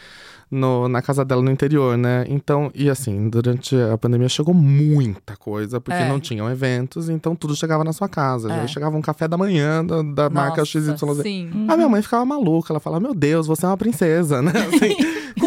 [0.50, 2.26] no, na casa dela no interior, né?
[2.28, 6.06] Então, e assim, durante a pandemia chegou muita coisa, porque É.
[6.08, 8.52] não tinham eventos, então tudo chegava na sua casa.
[8.52, 8.66] É.
[8.66, 11.22] Chegava um café da manhã da, da marca Nossa, XYZ.
[11.22, 11.50] Sim.
[11.68, 14.52] A minha mãe ficava maluca, ela falava, meu Deus, você é uma princesa, né?
[14.68, 14.94] Assim,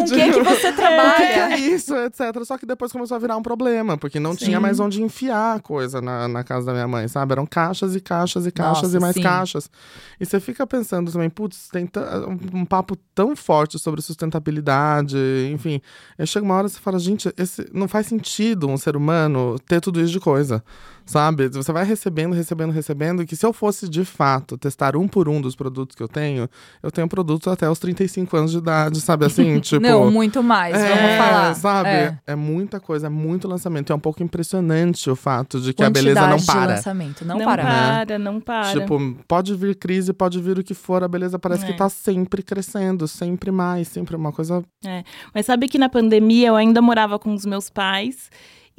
[0.08, 1.54] Com o que que você o que, que trabalha?
[1.54, 2.44] é isso, etc.
[2.44, 4.62] Só que depois começou a virar um problema, porque não tinha Sim.
[4.62, 7.32] mais onde enfiar coisa na, na casa da minha mãe, sabe?
[7.32, 9.22] Eram caixas e caixas e caixas Nossa, e mais sim.
[9.22, 9.70] caixas.
[10.20, 11.88] E você fica pensando também, putz, tem
[12.28, 15.16] um, um papo tão forte sobre sustentabilidade,
[15.52, 15.80] enfim.
[16.18, 19.58] Aí chega uma hora que você fala, gente, esse, não faz sentido um ser humano
[19.66, 20.62] ter tudo isso de coisa.
[21.06, 21.48] Sabe?
[21.48, 25.40] Você vai recebendo, recebendo, recebendo, que se eu fosse de fato testar um por um
[25.40, 26.48] dos produtos que eu tenho,
[26.82, 29.58] eu tenho produtos até os 35 anos de idade, sabe assim?
[29.60, 29.80] Tipo.
[29.80, 31.54] Não, muito mais, É, vamos falar.
[31.54, 31.88] sabe?
[31.88, 32.18] É.
[32.26, 32.34] É.
[32.34, 33.92] muita coisa, é muito lançamento.
[33.92, 36.74] É um pouco impressionante o fato de que a beleza não Quantidade de para.
[36.74, 37.62] lançamento, não, Não, para.
[38.04, 38.72] para, não para.
[38.72, 41.66] Tipo, pode vir crise, pode vir o que for, a beleza parece É.
[41.68, 44.64] que tá sempre crescendo, sempre mais, sempre uma coisa.
[45.32, 48.28] Mas sabe que na pandemia eu ainda morava com os meus pais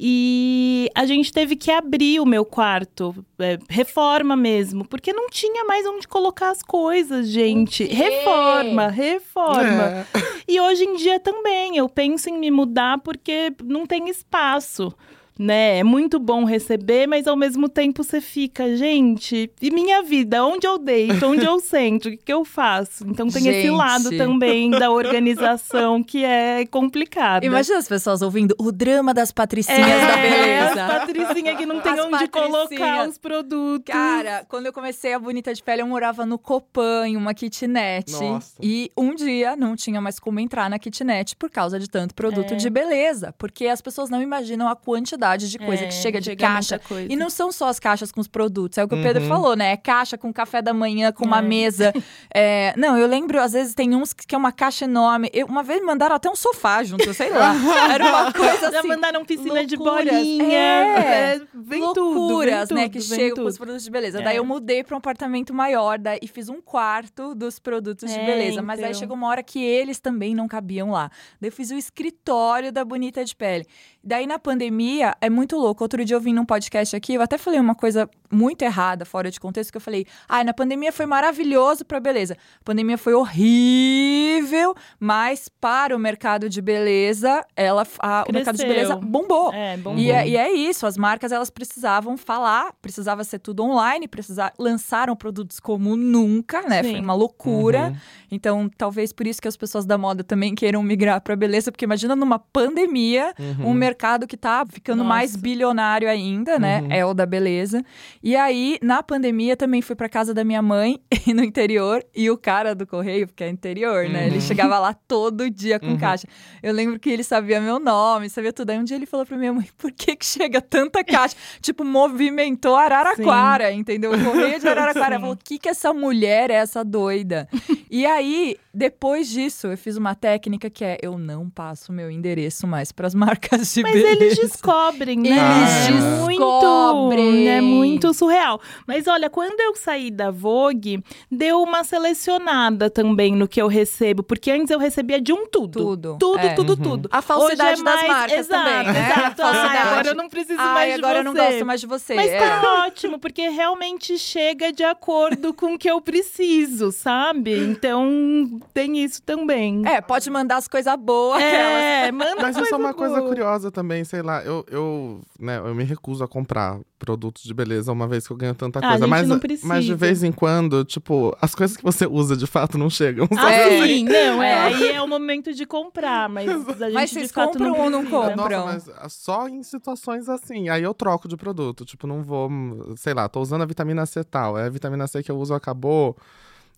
[0.00, 5.64] e a gente teve que abrir o meu quarto, é, reforma mesmo, porque não tinha
[5.64, 7.84] mais onde colocar as coisas, gente.
[7.84, 9.82] Reforma, reforma.
[9.82, 10.06] É.
[10.46, 14.94] E hoje em dia também, eu penso em me mudar porque não tem espaço.
[15.38, 15.78] Né?
[15.78, 20.44] É muito bom receber, mas ao mesmo tempo você fica, gente, e minha vida?
[20.44, 21.24] Onde eu deito?
[21.26, 22.08] Onde eu sento?
[22.08, 23.04] O que, que eu faço?
[23.06, 23.70] Então tem esse Gente.
[23.70, 27.44] lado também da organização que é complicado.
[27.44, 30.84] Imagina as pessoas ouvindo o drama das patricinhas da beleza.
[30.86, 33.84] As patricinhas que não tem As onde colocar os produtos.
[33.94, 38.10] Cara, quando eu comecei a Bonita de Pele, eu morava no Copan, em uma kitnet.
[38.12, 38.54] Nossa.
[38.60, 42.54] E um dia não tinha mais como entrar na kitnet por causa de tanto produto
[42.54, 42.56] É.
[42.56, 43.32] de beleza.
[43.38, 46.80] Porque as pessoas não imaginam a quantidade de coisa É, que chega de chega caixa.
[47.08, 49.28] E não são só as caixas com os produtos, é o que o Pedro Uhum.
[49.28, 49.72] falou, né?
[49.72, 51.42] É caixa com café da manhã, com uma É.
[51.42, 51.92] mesa.
[52.34, 55.30] É, não, eu lembro, às vezes tem uns que, é uma caixa enorme.
[55.32, 57.52] Eu- uma vez mandaram até um sofá junto, sei lá.
[57.92, 58.88] Era uma coisa Já assim.
[58.88, 60.14] mandaram piscina de loucuras.
[60.14, 60.48] bolinha.
[60.54, 61.34] É.
[61.34, 64.20] é, vem tudo, vem loucuras, né, tudo, que chegam os produtos de beleza.
[64.20, 64.22] É.
[64.22, 68.18] Daí eu mudei para um apartamento maior daí, e fiz um quarto dos produtos de
[68.20, 68.62] beleza.
[68.62, 68.98] Mas aí então.
[69.00, 71.10] chegou uma hora que eles também não cabiam lá.
[71.40, 73.66] Daí eu fiz o escritório da Bonita de Pele.
[74.02, 75.82] Daí na pandemia, é muito louco.
[75.84, 79.30] Outro dia eu vim num podcast aqui, eu até falei uma coisa muito errada, fora
[79.30, 82.34] de contexto, que eu falei: ai, na pandemia foi maravilhoso pra beleza.
[82.60, 88.66] A pandemia foi horrível, mas para o mercado de beleza, ela, a- o mercado de
[88.66, 89.52] beleza bombou.
[89.52, 89.96] É, bom.
[89.96, 94.52] E é, e é isso, as marcas elas precisavam falar, precisava ser tudo online, precisar
[94.58, 96.82] lançaram produtos como nunca, né?
[96.82, 97.00] Foi Sim.
[97.00, 97.88] uma loucura.
[97.88, 97.96] Uhum.
[98.30, 101.84] Então, talvez por isso que as pessoas da moda também queiram migrar para beleza, porque
[101.84, 103.70] imagina numa pandemia, Uhum.
[103.70, 105.02] um mercado que tá ficando.
[105.08, 106.80] Mais bilionário ainda, né?
[106.82, 106.88] Uhum.
[106.92, 107.82] É o da beleza.
[108.22, 111.00] E aí, na pandemia, também fui para casa da minha mãe
[111.34, 114.26] no interior e o cara do correio, porque é interior, né?
[114.26, 114.40] Ele Uhum.
[114.40, 115.98] chegava lá todo dia com Uhum.
[115.98, 116.26] caixa.
[116.62, 118.70] Eu lembro que ele sabia meu nome, sabia tudo.
[118.70, 121.34] Aí um dia ele falou pra minha mãe: por que, que chega tanta caixa?
[121.60, 124.12] tipo, movimentou Araraquara, entendeu?
[124.12, 125.18] O correio de Araraquara.
[125.18, 127.48] Falou: o que, que essa mulher é essa doida?
[127.90, 132.66] e aí, depois disso, eu fiz uma técnica que é: eu não passo meu endereço
[132.66, 134.14] mais pras marcas de Mas beleza.
[134.24, 135.30] eles descobrem, né?
[135.30, 137.48] Eles é muito, descobrem.
[137.48, 138.60] é muito surreal.
[138.86, 144.22] Mas olha, quando eu saí da Vogue, deu uma selecionada também no que eu recebo,
[144.22, 145.78] porque antes eu recebia de um tudo.
[145.80, 146.54] Tudo, Tudo, é.
[146.54, 146.76] tudo, Uhum.
[146.76, 147.08] tudo.
[147.12, 149.00] A falsidade Hoje é das mais- marcas exato, também, né?
[149.10, 149.42] Exato.
[149.42, 149.76] A falsidade.
[149.76, 151.18] Ai, agora eu não preciso Ai, mais de agora você.
[151.20, 152.14] eu não gosto mais de você.
[152.14, 152.38] Mas É.
[152.38, 157.58] tá ótimo, porque realmente chega de acordo com o que eu preciso, sabe?
[157.58, 159.86] Então tem isso também.
[159.86, 161.36] É, pode mandar as coisas boas.
[161.42, 161.82] aquelas.
[161.82, 163.28] É, manda Mas isso é uma coisa boa.
[163.28, 167.92] curiosa também, sei lá, eu, eu, né, eu me recuso a comprar produtos de beleza
[167.92, 169.04] uma vez que eu ganho tanta Ah, a coisa.
[169.04, 172.46] gente mas, não mas de vez em quando, tipo, as coisas que você usa de
[172.46, 173.28] fato não chegam.
[173.32, 173.54] Ah, sabe?
[173.54, 173.86] É.
[173.86, 174.48] sim, não, é.
[174.50, 174.58] É.
[174.58, 176.54] Aí é o momento de comprar, mas a
[176.86, 178.66] gente Mas de vocês fato compram não ou não compram?
[178.66, 180.68] Nossa, mas só em situações assim.
[180.68, 181.84] Aí eu troco de produto.
[181.84, 182.50] Tipo, não vou,
[182.96, 184.58] sei lá, tô usando a vitamina C tal.
[184.58, 186.16] É a vitamina C que eu uso acabou.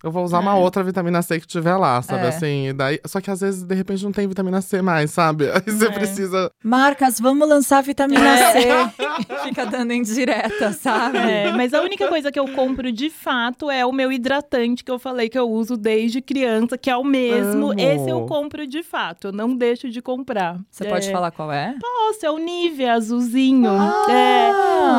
[0.02, 0.58] Eu vou usar uma É.
[0.58, 2.24] outra vitamina C que tiver lá, sabe?
[2.24, 2.28] É.
[2.28, 2.98] Assim, e daí.
[3.06, 5.44] Só que às vezes, de repente, não tem vitamina C mais, sabe?
[5.52, 5.90] Aí você É.
[5.90, 6.50] precisa.
[6.64, 8.60] Marcas, vamos lançar vitamina C.
[9.44, 11.18] Fica dando indireta, sabe?
[11.18, 14.90] É, mas a única coisa que eu compro de fato é o meu hidratante que
[14.90, 17.70] eu falei que eu uso desde criança, que é o mesmo.
[17.72, 17.80] Amo.
[17.80, 20.58] Esse eu compro de fato, eu não deixo de comprar.
[20.70, 20.90] Você É.
[20.90, 21.74] pode falar qual é?
[21.82, 23.70] Nossa, é o Nivea azulzinho.
[23.70, 24.06] Ah!
[24.10, 24.50] É,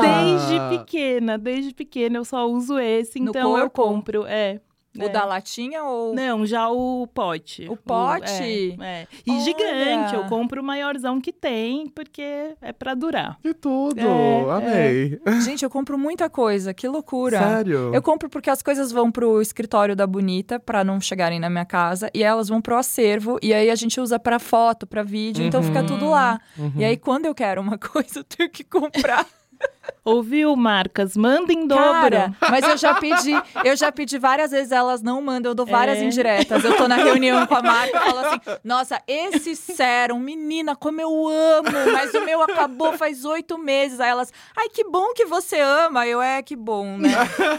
[0.01, 4.25] desde pequena, desde pequena eu só uso esse, No então eu compro.
[4.27, 4.59] É.
[4.97, 5.09] O É.
[5.09, 6.13] da latinha ou.
[6.13, 7.65] Não, já o pote.
[7.69, 8.75] O pote?
[8.79, 9.07] é, é.
[9.25, 9.39] E Olha!
[9.39, 12.21] gigante, eu compro o maiorzão que tem, porque
[12.61, 13.37] é pra durar.
[13.41, 13.99] Que tudo!
[14.01, 15.21] É, Amei.
[15.41, 17.39] Gente, eu compro muita coisa, que loucura.
[17.39, 17.93] Sério?
[17.93, 21.65] Eu compro porque as coisas vão pro escritório da Bonita pra não chegarem na minha
[21.65, 25.45] casa e elas vão pro acervo e aí a gente usa pra foto, pra vídeo,
[25.45, 25.85] então fica Uhum.
[25.85, 26.39] tudo lá.
[26.57, 26.73] Uhum.
[26.75, 29.25] E aí quando eu quero uma coisa, eu tenho que comprar.
[30.03, 31.15] Ouviu, marcas?
[31.17, 31.91] Manda em dobro.
[32.11, 35.65] Cara, mas eu já pedi, eu já pedi várias vezes, elas não mandam, eu dou
[35.65, 36.03] várias É.
[36.03, 36.63] indiretas.
[36.63, 41.01] Eu tô na reunião com a marca e falo assim: nossa, esse sérum, menina, como
[41.01, 43.99] eu amo, mas o meu acabou faz oito meses.
[43.99, 46.05] Aí elas, ai, que bom que você ama.
[46.05, 47.11] Eu, é, que bom, né?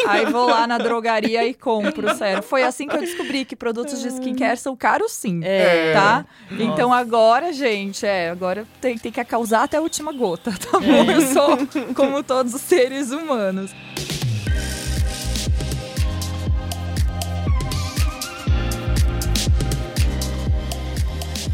[0.07, 2.43] Aí vou lá na drogaria e compro, sério.
[2.43, 5.41] Foi assim que eu descobri que produtos de skincare são caros sim.
[5.45, 5.93] É.
[5.93, 6.25] Tá?
[6.53, 11.11] Então agora, gente, é, agora tem, tem que causar até a última gota, tá bom?
[11.11, 11.57] Eu sou
[11.95, 13.71] como todos os seres humanos.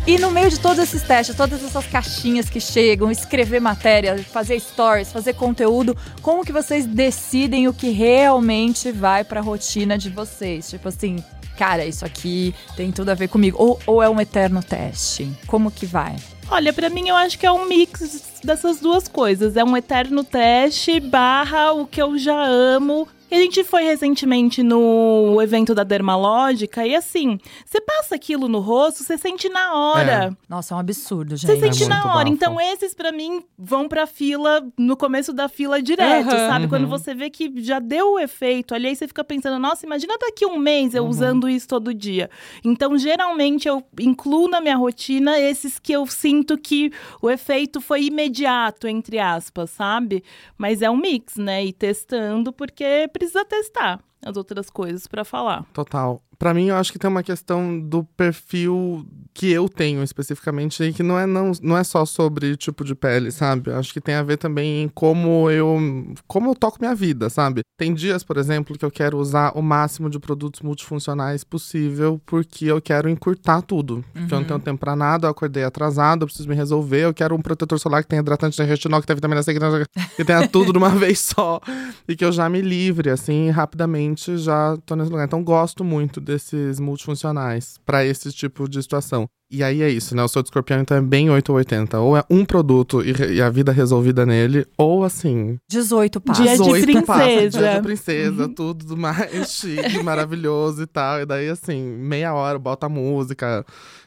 [0.08, 4.58] E no meio de todos esses testes, todas essas caixinhas que chegam, escrever matéria, fazer
[4.58, 10.70] stories, fazer conteúdo, como que vocês decidem o que realmente vai pra rotina de vocês?
[10.70, 11.22] Tipo assim,
[11.58, 13.56] cara, isso aqui tem tudo a ver comigo.
[13.60, 15.30] Ou, ou é um eterno teste?
[15.48, 16.14] Como que vai?
[16.48, 19.56] Olha, pra mim eu acho que é um mix dessas duas coisas.
[19.56, 23.08] É um eterno teste barra o que eu já amo.
[23.30, 28.58] E a gente foi recentemente no evento da Dermalógica e assim, você passa aquilo no
[28.58, 30.36] rosto, você sente na hora.
[30.48, 31.46] Nossa, é um absurdo, gente.
[31.52, 32.24] Você sente É na hora.
[32.24, 32.28] bafo.
[32.28, 36.46] Então, esses, pra mim, vão pra fila, no começo da fila direto, Aham.
[36.46, 36.68] sabe?
[36.68, 36.88] Quando Uhum.
[36.88, 40.46] você vê que já deu o efeito ali, aí você fica pensando, nossa, imagina daqui
[40.46, 41.10] um mês eu Uhum.
[41.10, 42.30] usando isso todo dia.
[42.64, 48.04] Então, geralmente, eu incluo na minha rotina esses que eu sinto que o efeito foi
[48.04, 50.24] imediato, entre aspas, sabe?
[50.56, 51.64] Mas é um mix, né?
[51.64, 55.64] E testando, porque precisa testar as outras coisas pra falar.
[55.72, 56.20] Total.
[56.38, 60.92] Pra mim, eu acho que tem uma questão do perfil que eu tenho especificamente, e
[60.92, 63.70] que não é, não, não é só sobre tipo de pele, sabe?
[63.70, 65.78] Eu Acho que tem a ver também em como eu,
[66.26, 67.60] como eu toco minha vida, sabe?
[67.78, 72.64] Tem dias, por exemplo, que eu quero usar o máximo de produtos multifuncionais possível, porque
[72.64, 74.04] eu quero encurtar tudo.
[74.12, 77.14] Porque eu não tenho tempo pra nada, eu acordei atrasado, eu preciso me resolver, eu
[77.14, 79.86] quero um protetor solar que tenha hidratante, tenha retinol, que tenha vitamina C, que tenha,
[80.16, 81.60] que tenha tudo de uma vez só.
[82.08, 85.26] E que eu já me livre, assim, rapidamente já tô nesse lugar.
[85.26, 89.26] Então, gosto muito desses multifuncionais pra esse tipo de situação.
[89.50, 90.22] E aí é isso, né?
[90.22, 91.98] Eu sou de escorpião, então é bem 8 ou 80.
[92.00, 95.58] Ou é um produto e, e a vida resolvida nele, ou assim.
[95.70, 96.44] 18 passos.
[96.44, 97.58] Dia de 18 passos, princesa.
[97.58, 101.22] dia de princesa, tudo mais chique, maravilhoso e tal.
[101.22, 103.64] E daí, assim, meia hora, bota a música,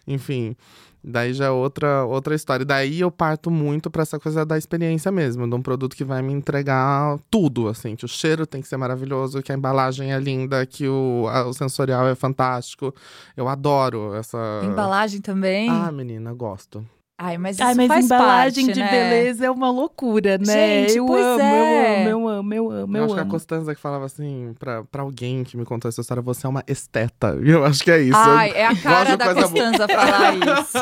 [0.08, 0.56] enfim.
[1.04, 2.64] Daí já é outra, outra história.
[2.66, 6.22] Daí eu parto muito pra essa coisa da experiência mesmo, de um produto que vai
[6.22, 10.20] me entregar tudo, assim, que o cheiro tem que ser maravilhoso, que a embalagem é
[10.20, 12.94] linda, que o, a- o sensorial é fantástico.
[13.36, 14.38] Eu adoro essa.
[14.64, 15.70] Embalagem também.
[15.70, 16.86] Ah, menina, gosto.
[17.24, 18.90] Ai, mas isso Ai, mas faz embalagem parte, de né?
[18.90, 20.88] beleza é uma loucura, né?
[20.88, 22.04] Gente, eu, pois amo, é.
[22.08, 23.32] eu amo, eu amo, eu amo, Eu eu acho que a amo.
[23.32, 26.64] Costanza que falava assim, pra, pra alguém que me contou essa história, você é uma
[26.68, 27.38] esteta.
[27.44, 28.18] E eu acho que é isso.
[28.18, 30.78] Ai, é a cara da Costanza falar isso.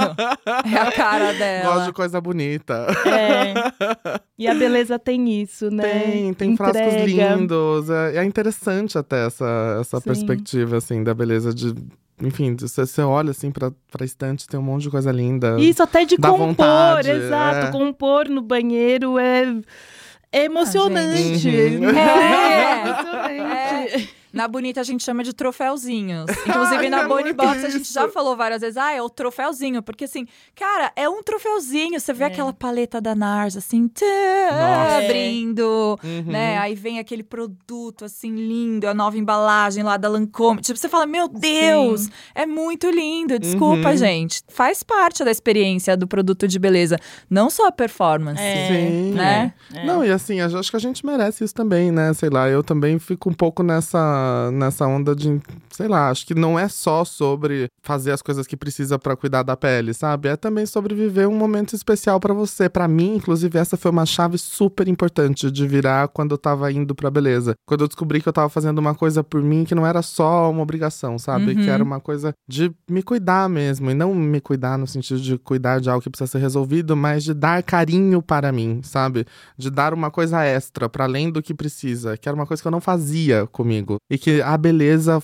[0.73, 1.73] É a cara dela.
[1.73, 2.87] Gosto de coisa bonita.
[3.05, 4.19] É.
[4.39, 5.83] E a beleza tem isso, né?
[5.83, 7.35] Tem, tem frascos Entrega.
[7.35, 7.89] lindos.
[7.89, 10.03] É, é interessante até essa, essa Sim.
[10.05, 11.75] perspectiva, assim, da beleza de.
[12.21, 15.59] Enfim, você, você olha assim pra, pra estante, tem um monte de coisa linda.
[15.59, 17.67] Isso até de compor, vontade, exato.
[17.67, 17.71] é.
[17.71, 19.43] Compor no banheiro é,
[20.31, 21.37] é emocionante.
[21.37, 21.77] gente.
[21.77, 21.89] Uhum.
[21.89, 22.81] É.
[22.81, 24.18] emocionante.
[24.31, 26.25] Na Bonita a gente chama de troféuzinhos.
[26.47, 29.09] Inclusive Ai, na é muito Box a gente já falou várias vezes, ah, é o
[29.09, 29.81] troféuzinho.
[29.81, 30.25] Porque assim,
[30.55, 31.99] cara, é um troféuzinho.
[31.99, 32.27] Você vê É.
[32.27, 34.05] aquela paleta da NARS, assim, tã,
[34.51, 34.97] Nossa.
[35.05, 36.23] abrindo, Uhum.
[36.31, 36.57] né?
[36.57, 40.61] Aí vem aquele produto, assim, lindo, a nova embalagem lá da Lancôme.
[40.61, 43.37] Tipo, você fala, meu Deus, é muito lindo.
[43.39, 43.97] Desculpa, Uhum.
[43.97, 44.41] gente.
[44.47, 46.97] Faz parte da experiência do produto de beleza.
[47.29, 48.67] Não só a performance, É.
[48.67, 49.11] Sim.
[49.13, 49.53] né?
[49.73, 49.85] É.
[49.85, 52.13] Não, e assim, eu acho que a gente merece isso também, né?
[52.13, 55.39] Sei lá, eu também fico um pouco nessa nessa, nessa onda de,
[55.69, 59.43] sei lá, acho que não é só sobre fazer as coisas que precisa para cuidar
[59.43, 60.29] da pele, sabe?
[60.29, 62.69] É também sobre viver um momento especial para você.
[62.69, 66.93] Para mim, inclusive, essa foi uma chave super importante de virar quando eu tava indo
[66.93, 67.55] pra beleza.
[67.65, 70.49] Quando eu descobri que eu tava fazendo uma coisa por mim que não era só
[70.49, 71.53] uma obrigação, sabe?
[71.53, 71.63] Uhum.
[71.63, 73.89] Que era uma coisa de me cuidar mesmo.
[73.89, 77.23] E não me cuidar no sentido de cuidar de algo que precisa ser resolvido, mas
[77.23, 79.25] de dar carinho para mim, sabe?
[79.57, 82.17] De dar uma coisa extra, para além do que precisa.
[82.17, 83.97] Que era uma coisa que eu não fazia comigo.
[84.09, 85.21] E que a beleza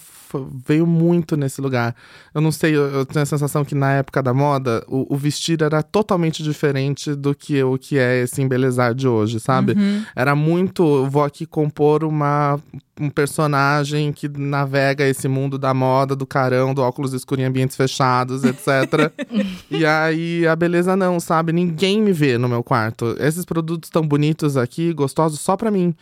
[0.68, 1.96] veio muito nesse lugar.
[2.34, 5.18] Eu não sei, eu, eu, tenho a sensação que na época da moda, o, o
[5.18, 9.74] vestir era totalmente diferente do que o que é esse embelezar de hoje, sabe?
[9.74, 10.04] Uhum.
[10.16, 12.60] Era muito, vou aqui compor uma
[12.98, 17.76] um personagem que navega esse mundo da moda, do carão, do óculos escuro em ambientes
[17.76, 19.12] fechados, etc.
[19.70, 21.52] e aí a beleza não, sabe?
[21.52, 23.14] Ninguém me vê no meu quarto.
[23.20, 25.94] Esses produtos tão bonitos aqui, gostosos só para mim.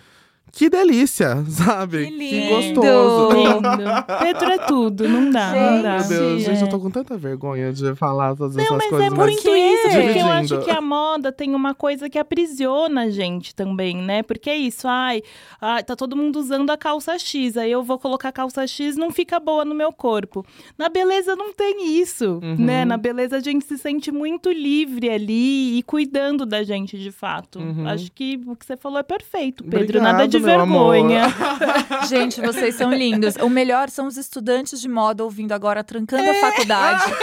[0.52, 2.06] Que delícia, sabe?
[2.06, 2.30] Que lindo.
[2.30, 3.36] Que gostoso.
[3.36, 4.06] Lindo.
[4.20, 5.98] Pedro é tudo, não dá, não dá.
[6.00, 6.46] Meu Deus, É.
[6.46, 9.08] gente, eu tô com tanta vergonha de falar todas Não, essas mas coisas.
[9.08, 13.10] é muito isso, porque eu acho que a moda tem uma coisa que aprisiona a
[13.10, 14.22] gente também, né?
[14.22, 15.24] Porque é isso, ai,
[15.60, 18.96] ai, tá todo mundo usando a calça X, aí eu vou colocar a calça X,
[18.96, 20.46] não fica boa no meu corpo.
[20.78, 22.58] Na beleza não tem isso, Uhum.
[22.60, 22.86] né?
[22.86, 27.58] Na beleza a gente se sente muito livre ali e cuidando da gente de fato.
[27.58, 27.88] Uhum.
[27.88, 29.80] Acho que o que você falou é perfeito, Pedro.
[29.86, 31.28] Obrigado, Nada de vergonha.
[32.10, 33.36] Gente, vocês são lindos.
[33.38, 37.04] O melhor são os estudantes de moda ouvindo agora, trancando a faculdade.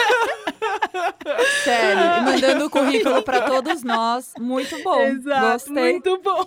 [1.65, 4.33] Sério, mandando o currículo pra todos nós.
[4.39, 5.01] Muito bom.
[5.01, 5.93] Exato, Gostei.
[5.93, 6.47] muito bom.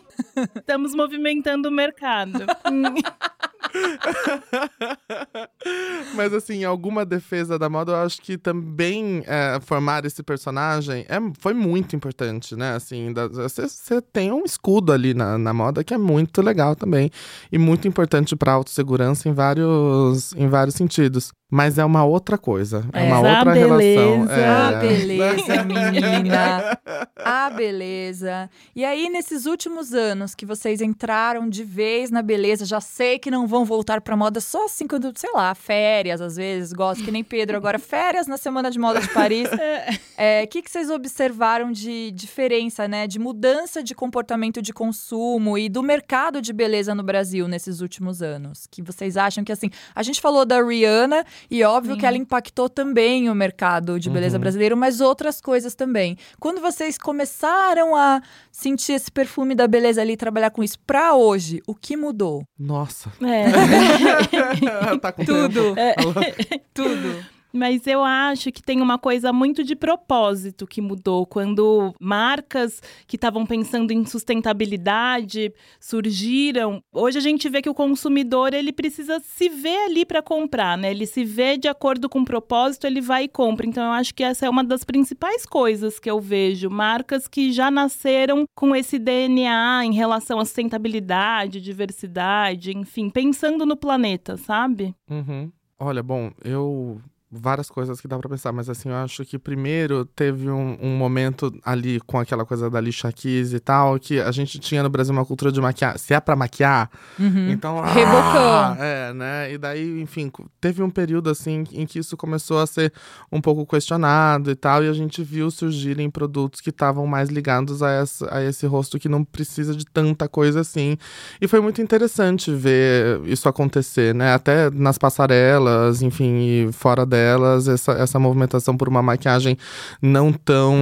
[0.55, 2.45] Estamos movimentando o mercado.
[6.15, 11.17] Mas assim, alguma defesa da moda, eu acho que também é, formar esse personagem é,
[11.39, 12.75] foi muito importante, né?
[12.75, 13.13] Assim,
[13.57, 17.09] você tem um escudo ali na, na moda que é muito legal também.
[17.51, 21.31] E muito importante pra autossegurança em vários, em vários sentidos.
[21.51, 22.83] Mas é uma outra coisa.
[22.91, 23.13] É, É.
[23.13, 24.01] uma Ah, outra beleza.
[24.01, 24.35] relação.
[24.35, 24.47] É.
[24.47, 26.79] Ah, beleza, menina.
[27.25, 28.49] Ah, beleza.
[28.75, 33.31] E aí, nesses últimos anos que vocês entraram de vez na beleza, já sei que
[33.31, 37.11] não vão voltar pra moda só assim quando, sei lá, férias, às vezes, gosto que
[37.11, 39.47] nem Pedro agora, férias na Semana de Moda de Paris.
[39.47, 43.05] O que, que vocês observaram de diferença, né?
[43.07, 48.21] De mudança de comportamento de consumo e do mercado de beleza no Brasil nesses últimos
[48.21, 48.67] anos?
[48.69, 51.99] Que vocês acham que, assim, a gente falou da Rihanna e óbvio Sim.
[51.99, 54.41] que ela impactou também o mercado de beleza Uhum.
[54.41, 56.17] brasileiro, mas outras coisas também.
[56.39, 61.61] Quando vocês começaram a sentir esse perfume da beleza ali, trabalhar com isso, pra hoje,
[61.67, 62.43] o que mudou?
[62.57, 63.11] Nossa.
[63.21, 63.42] É.
[65.01, 65.75] tá com Tudo.
[65.75, 66.13] tempo.
[66.73, 67.32] Tudo.
[67.55, 71.25] Mas eu acho que tem uma coisa muito de propósito que mudou.
[71.25, 78.53] Quando marcas que estavam pensando em sustentabilidade surgiram, hoje a gente vê que o consumidor
[78.55, 80.89] ele precisa se ver ali para comprar, né?
[80.89, 83.67] Ele se vê de acordo com o propósito, ele vai e compra.
[83.67, 86.71] Então eu acho que essa é uma das principais coisas que eu vejo.
[86.71, 93.77] Marcas que já nasceram com esse DNA em relação à sustentabilidade, diversidade, enfim, pensando no
[93.77, 94.95] planeta, sabe?
[95.09, 95.51] Uhum.
[95.79, 97.01] Olha, bom, eu.
[97.35, 100.95] Várias coisas que dá pra pensar, mas assim, eu acho que primeiro teve um, um
[100.95, 105.13] momento ali com aquela coisa da lixa e tal, que a gente tinha no Brasil
[105.13, 105.97] uma cultura de maquiar.
[105.97, 107.49] Se é pra maquiar, Uhum.
[107.49, 107.79] então.
[107.79, 108.83] ah, Rebocão.
[108.83, 109.53] É, né?
[109.53, 110.31] E daí, enfim,
[110.61, 112.91] teve um período assim em que isso começou a ser
[113.31, 117.81] um pouco questionado e tal, e a gente viu surgirem produtos que estavam mais ligados
[117.81, 120.97] a, essa, a esse rosto que não precisa de tanta coisa assim.
[121.41, 124.33] E foi muito interessante ver isso acontecer, né?
[124.33, 129.57] Até nas passarelas, enfim, e fora delas, essa, essa movimentação por uma maquiagem
[130.01, 130.75] não tão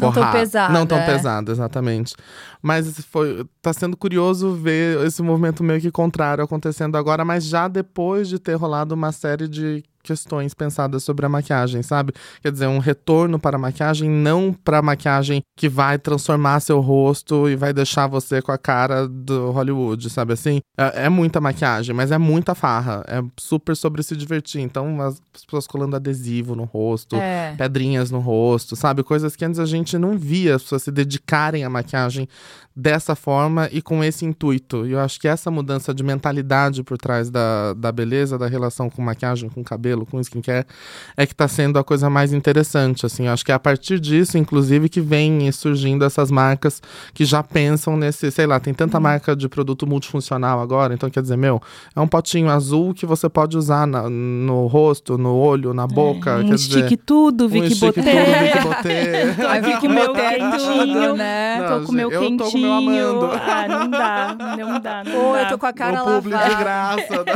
[0.00, 0.38] Não tão forrada.
[0.38, 1.06] pesada, Não tão é.
[1.06, 2.14] pesada, exatamente.
[2.62, 7.68] Mas foi, tá sendo curioso ver esse movimento meio que contrário acontecendo agora, mas já
[7.68, 12.12] depois de ter rolado uma série de questões pensadas sobre a maquiagem, sabe?
[12.42, 16.80] Quer dizer, um retorno para a maquiagem, não para a maquiagem que vai transformar seu
[16.80, 20.60] rosto e vai deixar você com a cara do Hollywood, sabe assim?
[20.78, 23.04] É, é muita maquiagem, mas é muita farra.
[23.06, 24.62] É super sobre se divertir.
[24.62, 27.54] Então, as pessoas colando adesivo no rosto, É.
[27.56, 29.02] pedrinhas no rosto, sabe?
[29.02, 32.26] Coisas que antes a gente não via as pessoas se dedicarem à maquiagem
[32.74, 34.86] dessa forma e com esse intuito.
[34.86, 38.88] E eu acho que essa mudança de mentalidade por trás da, da beleza, da relação
[38.88, 40.66] com maquiagem, com cabelo, com skincare,
[41.16, 43.26] é que tá sendo a coisa mais interessante, assim.
[43.26, 46.80] Eu acho que é a partir disso, inclusive, que vem surgindo essas marcas
[47.14, 51.22] que já pensam nesse, sei lá, tem tanta marca de produto multifuncional agora, então quer
[51.22, 51.60] dizer, meu,
[51.94, 56.36] é um potinho azul que você pode usar na- no rosto, no olho, na boca,
[56.38, 56.78] um quer dizer...
[56.80, 58.02] estique tudo, um Vicky estique Botê.
[58.02, 59.34] tudo, Vicky Botê.
[59.42, 60.50] Tô aqui com o meu Botê quentinho.
[60.52, 61.16] quentinho.
[61.16, 61.58] né?
[61.60, 63.12] Não, tô com o meu gente, eu tô com o meu quentinho.
[63.22, 63.30] amando.
[63.48, 65.42] Ah, não dá, não dá, não Pô, dá.
[65.42, 67.24] eu tô com a cara o publi de graça.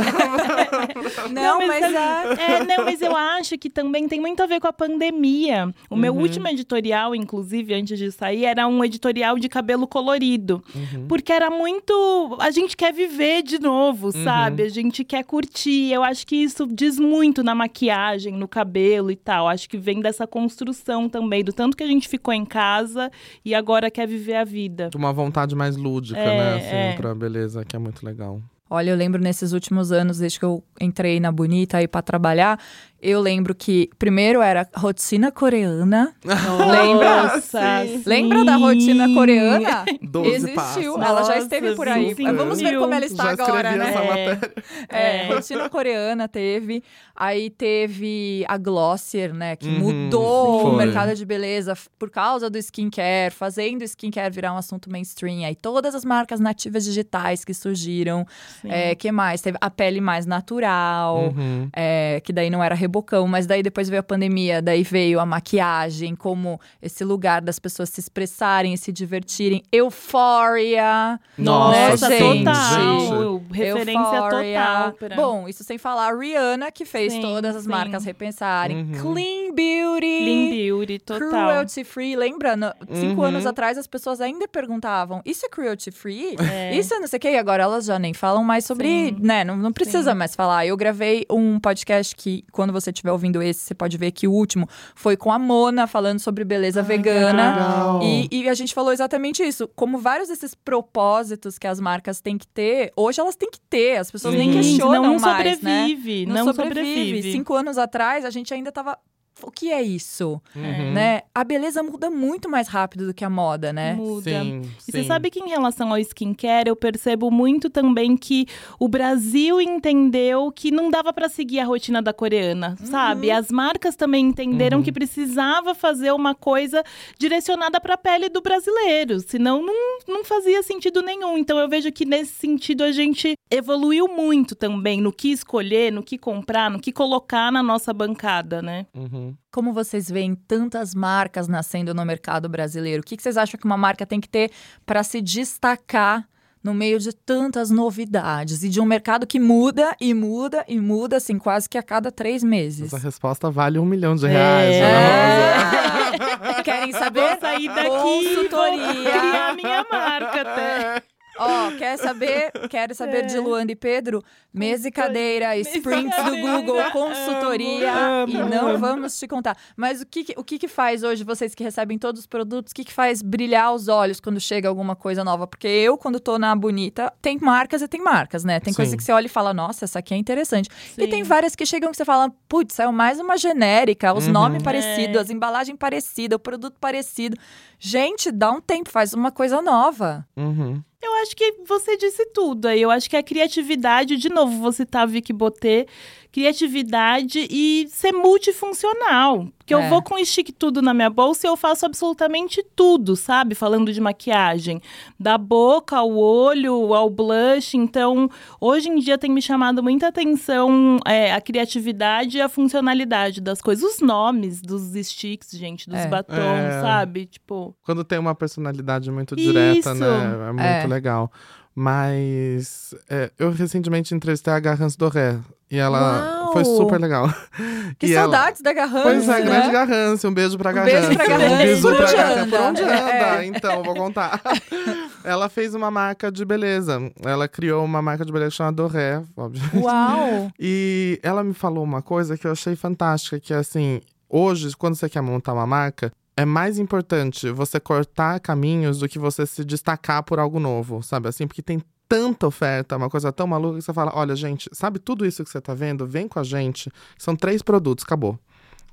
[1.31, 2.42] Não, Não, mas, mas é...
[2.47, 5.73] É, não, mas eu acho que também tem muito a ver com a pandemia.
[5.89, 6.21] O meu Uhum.
[6.21, 10.63] último editorial, inclusive, antes de sair, era um editorial de cabelo colorido.
[10.75, 11.07] Uhum.
[11.07, 12.37] Porque era muito.
[12.39, 14.23] A gente quer viver de novo, Uhum.
[14.23, 14.63] sabe?
[14.63, 15.91] A gente quer curtir.
[15.91, 19.47] Eu acho que isso diz muito na maquiagem, no cabelo e tal.
[19.47, 23.11] Acho que vem dessa construção também, do tanto que a gente ficou em casa
[23.43, 24.89] e agora quer viver a vida.
[24.95, 26.55] Uma vontade mais lúdica, É, né?
[26.55, 26.93] Assim, é.
[26.95, 28.41] pra beleza, que é muito legal.
[28.75, 32.59] Olha, eu lembro nesses últimos anos, desde que eu entrei na Bonita aí pra trabalhar,
[33.03, 36.15] eu lembro que primeiro era rotina coreana.
[36.23, 37.23] Lembra?
[37.23, 38.03] Nossa, Sim.
[38.05, 39.85] Lembra da rotina coreana?
[40.01, 40.85] Doze Existiu, passos.
[40.85, 42.09] ela já Nossa, esteve por aí.
[42.09, 43.89] sim, sim, Vamos ver como ela está Já agora, né?
[43.89, 44.07] essa É.
[44.07, 44.53] matéria.
[44.89, 45.33] É, É.
[45.33, 46.83] rotina coreana teve.
[47.15, 49.55] Aí teve a Glossier, né?
[49.55, 50.85] Que Uhum, mudou o foi.
[50.85, 55.45] mercado de beleza por causa do skincare, fazendo o skincare virar um assunto mainstream.
[55.45, 58.25] Aí todas as marcas nativas digitais que surgiram.
[58.61, 58.69] Sim.
[58.71, 59.41] É, que mais?
[59.41, 61.17] Teve a pele mais natural.
[61.35, 61.69] Uhum.
[61.75, 65.25] é, que daí não era rebocão, mas daí depois veio a pandemia, daí veio a
[65.25, 69.63] maquiagem, como esse lugar das pessoas se expressarem e se divertirem.
[69.71, 71.19] Euphoria.
[71.37, 72.43] Nossa, né, gente?
[72.43, 73.41] total.
[73.51, 74.59] Referência Euphoria.
[74.61, 74.91] total.
[74.93, 77.69] pra- Bom, isso sem falar a Rihanna, que fez Sim, todas as sim.
[77.69, 78.77] marcas repensarem.
[78.77, 79.13] Uhum.
[79.13, 79.99] Clean Beauty.
[80.23, 81.29] Clean Beauty, total.
[81.29, 82.55] Cruelty free, lembra?
[82.55, 83.27] No- cinco Uhum.
[83.27, 86.35] anos atrás as pessoas ainda perguntavam: Isso é cruelty free?
[86.51, 86.75] É.
[86.75, 87.29] Isso é não sei o quê.
[87.31, 89.17] E agora elas já nem falam mais sobre, Sim.
[89.19, 89.43] né?
[89.43, 90.17] Não, não precisa Sim.
[90.17, 90.65] mais falar.
[90.65, 94.31] Eu gravei um podcast que, quando você estiver ouvindo esse, você pode ver que o
[94.31, 97.49] último foi com a Mona falando sobre beleza vegana.
[97.53, 98.03] legal.
[98.03, 99.67] E, e a gente falou exatamente isso.
[99.75, 103.97] Como vários desses propósitos que as marcas têm que ter, hoje elas têm que ter.
[103.97, 105.81] As pessoas nem Sim, questionam não mais, né?
[105.87, 106.85] sobrevive, Não, não, sobrevive.
[107.05, 107.31] sobrevive.
[107.31, 108.97] Cinco anos atrás, a gente ainda tava.
[109.41, 110.41] O que é isso?
[110.55, 110.93] Uhum.
[110.93, 111.21] Né?
[111.33, 113.93] A beleza muda muito mais rápido do que a moda, né?
[113.93, 114.29] Muda.
[114.29, 115.07] Sim, E você sim.
[115.07, 118.45] sabe que em relação ao skincare, eu percebo muito também que
[118.79, 123.31] o Brasil entendeu que não dava pra seguir a rotina da coreana, sabe?
[123.31, 124.83] As marcas também entenderam Uhum.
[124.83, 126.83] que precisava fazer uma coisa
[127.17, 131.37] direcionada pra pele do brasileiro, senão não, não fazia sentido nenhum.
[131.37, 136.01] Então eu vejo que nesse sentido a gente evoluiu muito também no que escolher, no
[136.03, 138.85] que comprar, no que colocar na nossa bancada, né?
[138.95, 139.22] Uhum.
[139.51, 143.01] Como vocês veem tantas marcas nascendo no mercado brasileiro?
[143.01, 144.51] O que, que vocês acham que uma marca tem que ter
[144.85, 146.27] para se destacar
[146.63, 151.17] no meio de tantas novidades e de um mercado que muda e muda e muda,
[151.17, 152.93] assim, quase que a cada três meses?
[152.93, 154.83] Essa resposta vale um milhão de reais, É.
[154.83, 156.59] Ana Rosa.
[156.59, 156.63] É.
[156.63, 157.19] Querem saber?
[157.29, 159.11] Vou sair daqui e vou Consultoria.
[159.19, 161.03] criar minha marca até.
[161.37, 162.51] Ó, quer saber?
[162.69, 164.21] Quero saber de Luanda e Pedro?
[164.53, 166.43] Mesa e cadeira, sprints do.
[166.43, 168.77] Google, consultoria Amo, e amo, não amo.
[168.77, 169.57] vamos te contar.
[169.75, 172.71] Mas o que, o que, que faz hoje vocês que recebem todos os produtos?
[172.71, 175.47] O que, que faz brilhar os olhos quando chega alguma coisa nova?
[175.47, 178.59] Porque eu, quando tô na Bonita, tem marcas e tem marcas, né?
[178.59, 178.97] Tem coisa Sim.
[178.97, 180.69] que você olha e fala, nossa, essa aqui é interessante.
[180.97, 181.09] E Sim.
[181.09, 184.33] tem várias que chegam que você fala, putz, é mais uma genérica, os Uhum.
[184.33, 184.63] nomes É.
[184.65, 187.37] parecidos, as embalagens parecidas, o produto parecido.
[187.79, 190.25] Gente, dá um tempo, faz uma coisa nova.
[190.37, 190.81] Uhum.
[191.03, 192.81] Eu acho que você disse tudo aí.
[192.81, 195.85] Eu acho que a criatividade, de novo, vou citar Vicky Botê,
[196.31, 199.47] criatividade e ser multifuncional.
[199.63, 199.77] Porque É.
[199.77, 203.55] eu vou com o stick tudo na minha bolsa e eu faço absolutamente tudo, sabe?
[203.55, 204.81] Falando de maquiagem.
[205.17, 207.75] Da boca ao olho, ao blush.
[207.77, 213.39] Então, hoje em dia tem me chamado muita atenção é, a criatividade e a funcionalidade
[213.39, 213.83] das coisas.
[213.95, 216.07] Os nomes dos sticks, gente, dos É.
[216.07, 216.81] batons, É.
[216.81, 217.25] sabe?
[217.25, 217.73] Tipo.
[217.83, 219.93] Quando tem uma personalidade muito direta, Isso.
[219.95, 220.47] né?
[220.49, 220.87] É muito É.
[220.87, 221.31] legal.
[221.75, 225.39] Mas é, eu recentemente entrevistei a Garance Doré.
[225.73, 226.53] E ela Uau!
[226.53, 227.27] foi super legal.
[227.99, 229.41] Que E ela- saudades da Garrance, Pois é, né?
[229.45, 230.27] grande Garrance.
[230.27, 231.07] Um beijo pra Um Garrance.
[231.07, 231.53] beijo pra Garrance.
[231.53, 232.49] Um beijo pra Garrance.
[232.49, 232.93] Por onde anda?
[233.41, 233.45] É.
[233.45, 234.41] Então, vou contar.
[235.23, 236.99] ela fez uma marca de beleza.
[237.23, 239.61] Ela criou uma marca de beleza chamada Doré, óbvio.
[239.81, 240.51] Uau!
[240.59, 244.95] E ela me falou uma coisa que eu achei fantástica, que é assim, hoje, quando
[244.95, 249.63] você quer montar uma marca, é mais importante você cortar caminhos do que você se
[249.63, 251.27] destacar por algo novo, sabe?
[251.29, 251.81] Assim, porque tem
[252.13, 255.49] tanta oferta, uma coisa tão maluca que você fala, olha, gente, sabe tudo isso que
[255.49, 256.05] você tá vendo?
[256.05, 256.91] Vem com a gente.
[257.17, 258.37] São três produtos, acabou.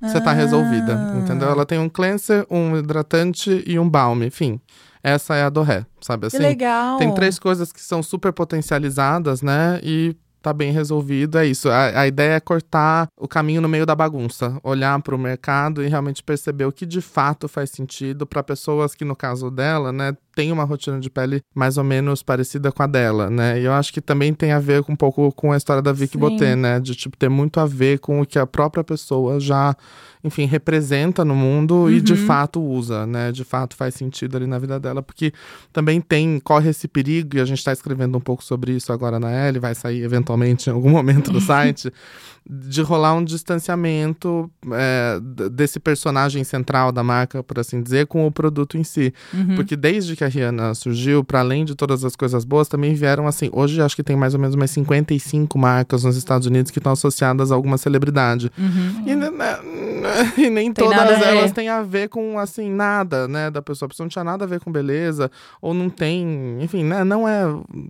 [0.01, 0.33] Você tá Ah.
[0.33, 1.47] resolvida, entendeu?
[1.49, 4.59] Ela tem um cleanser, um hidratante e um balm, enfim.
[5.03, 6.43] Essa é a do ré, sabe Que assim?
[6.45, 6.97] legal!
[6.97, 9.79] Tem três coisas que são super potencializadas, né?
[9.83, 11.69] E tá bem resolvido, é isso.
[11.69, 15.83] A, a ideia é cortar o caminho no meio da bagunça, olhar para o mercado
[15.83, 19.91] e realmente perceber o que de fato faz sentido para pessoas que, no caso dela,
[19.91, 23.59] né, tem uma rotina de pele mais ou menos parecida com a dela, né?
[23.59, 25.91] E eu acho que também tem a ver com, um pouco com a história da
[25.91, 26.79] Vicky Boté, né?
[26.79, 29.75] De, tipo, ter muito a ver com o que a própria pessoa já
[30.23, 31.89] enfim, representa no mundo uhum.
[31.89, 32.25] e de uhum.
[32.25, 33.31] fato usa, né?
[33.31, 35.33] De fato faz sentido ali na vida dela, porque
[35.73, 39.19] também tem, corre esse perigo, e a gente está escrevendo um pouco sobre isso agora
[39.19, 41.91] na L, vai sair eventualmente em algum momento do site,
[42.47, 45.19] de rolar um distanciamento é,
[45.51, 49.13] desse personagem central da marca, por assim dizer, com o produto em si.
[49.33, 49.55] Uhum.
[49.55, 53.27] Porque desde que a Rihanna surgiu, para além de todas as coisas boas, também vieram
[53.27, 53.49] assim.
[53.51, 56.91] Hoje acho que tem mais ou menos umas 55 marcas nos Estados Unidos que estão
[56.91, 58.51] associadas a alguma celebridade.
[58.57, 59.07] Uhum.
[59.07, 59.59] E, né, né,
[60.37, 63.87] e, nem tem todas elas têm a ver com assim, nada, né, da pessoa.
[63.87, 67.27] A pessoa não tinha nada a ver com beleza, ou não tem, enfim, né, não
[67.27, 67.43] é.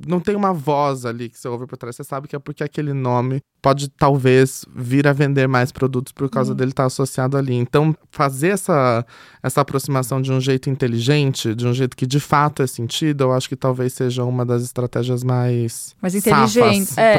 [0.07, 1.95] Não tem uma voz ali que você ouve por trás.
[1.95, 6.29] Você sabe que é porque aquele nome pode talvez vir a vender mais produtos por
[6.29, 6.57] causa uhum.
[6.57, 7.53] dele estar tá associado ali.
[7.53, 9.05] Então, fazer essa,
[9.43, 13.33] essa aproximação de um jeito inteligente, de um jeito que de fato é sentido, eu
[13.33, 17.17] acho que talvez seja uma das estratégias mais, mais inteligentes é,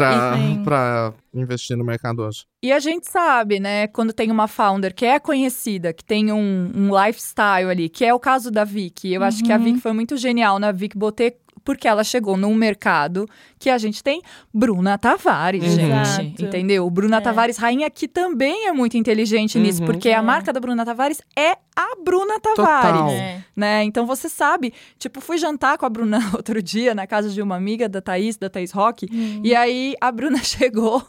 [0.65, 2.45] para investir no mercado hoje.
[2.63, 6.71] E a gente sabe, né, quando tem uma founder que é conhecida, que tem um,
[6.75, 9.13] um lifestyle ali, que é o caso da Vicky.
[9.13, 9.27] Eu uhum.
[9.27, 9.65] acho que a uhum.
[9.65, 14.03] Vicky foi muito genial na Vicky Botê porque ela chegou num mercado que a gente
[14.03, 15.71] tem Bruna Tavares, uhum.
[15.71, 15.93] gente.
[15.93, 16.45] Exato.
[16.45, 16.89] Entendeu?
[16.91, 17.21] Bruna é.
[17.21, 19.65] Tavares, rainha, que também é muito inteligente uhum.
[19.65, 20.15] nisso, porque é.
[20.15, 23.13] a marca da Bruna Tavares é a Bruna Tavares.
[23.13, 23.45] É.
[23.57, 23.85] Né?
[23.85, 27.57] Então você sabe, tipo, fui jantar com a Bruna outro dia na casa de uma
[27.57, 29.41] amiga da Thaís, da Thaís Rock, uhum.
[29.45, 31.03] e aí a Bruna chegou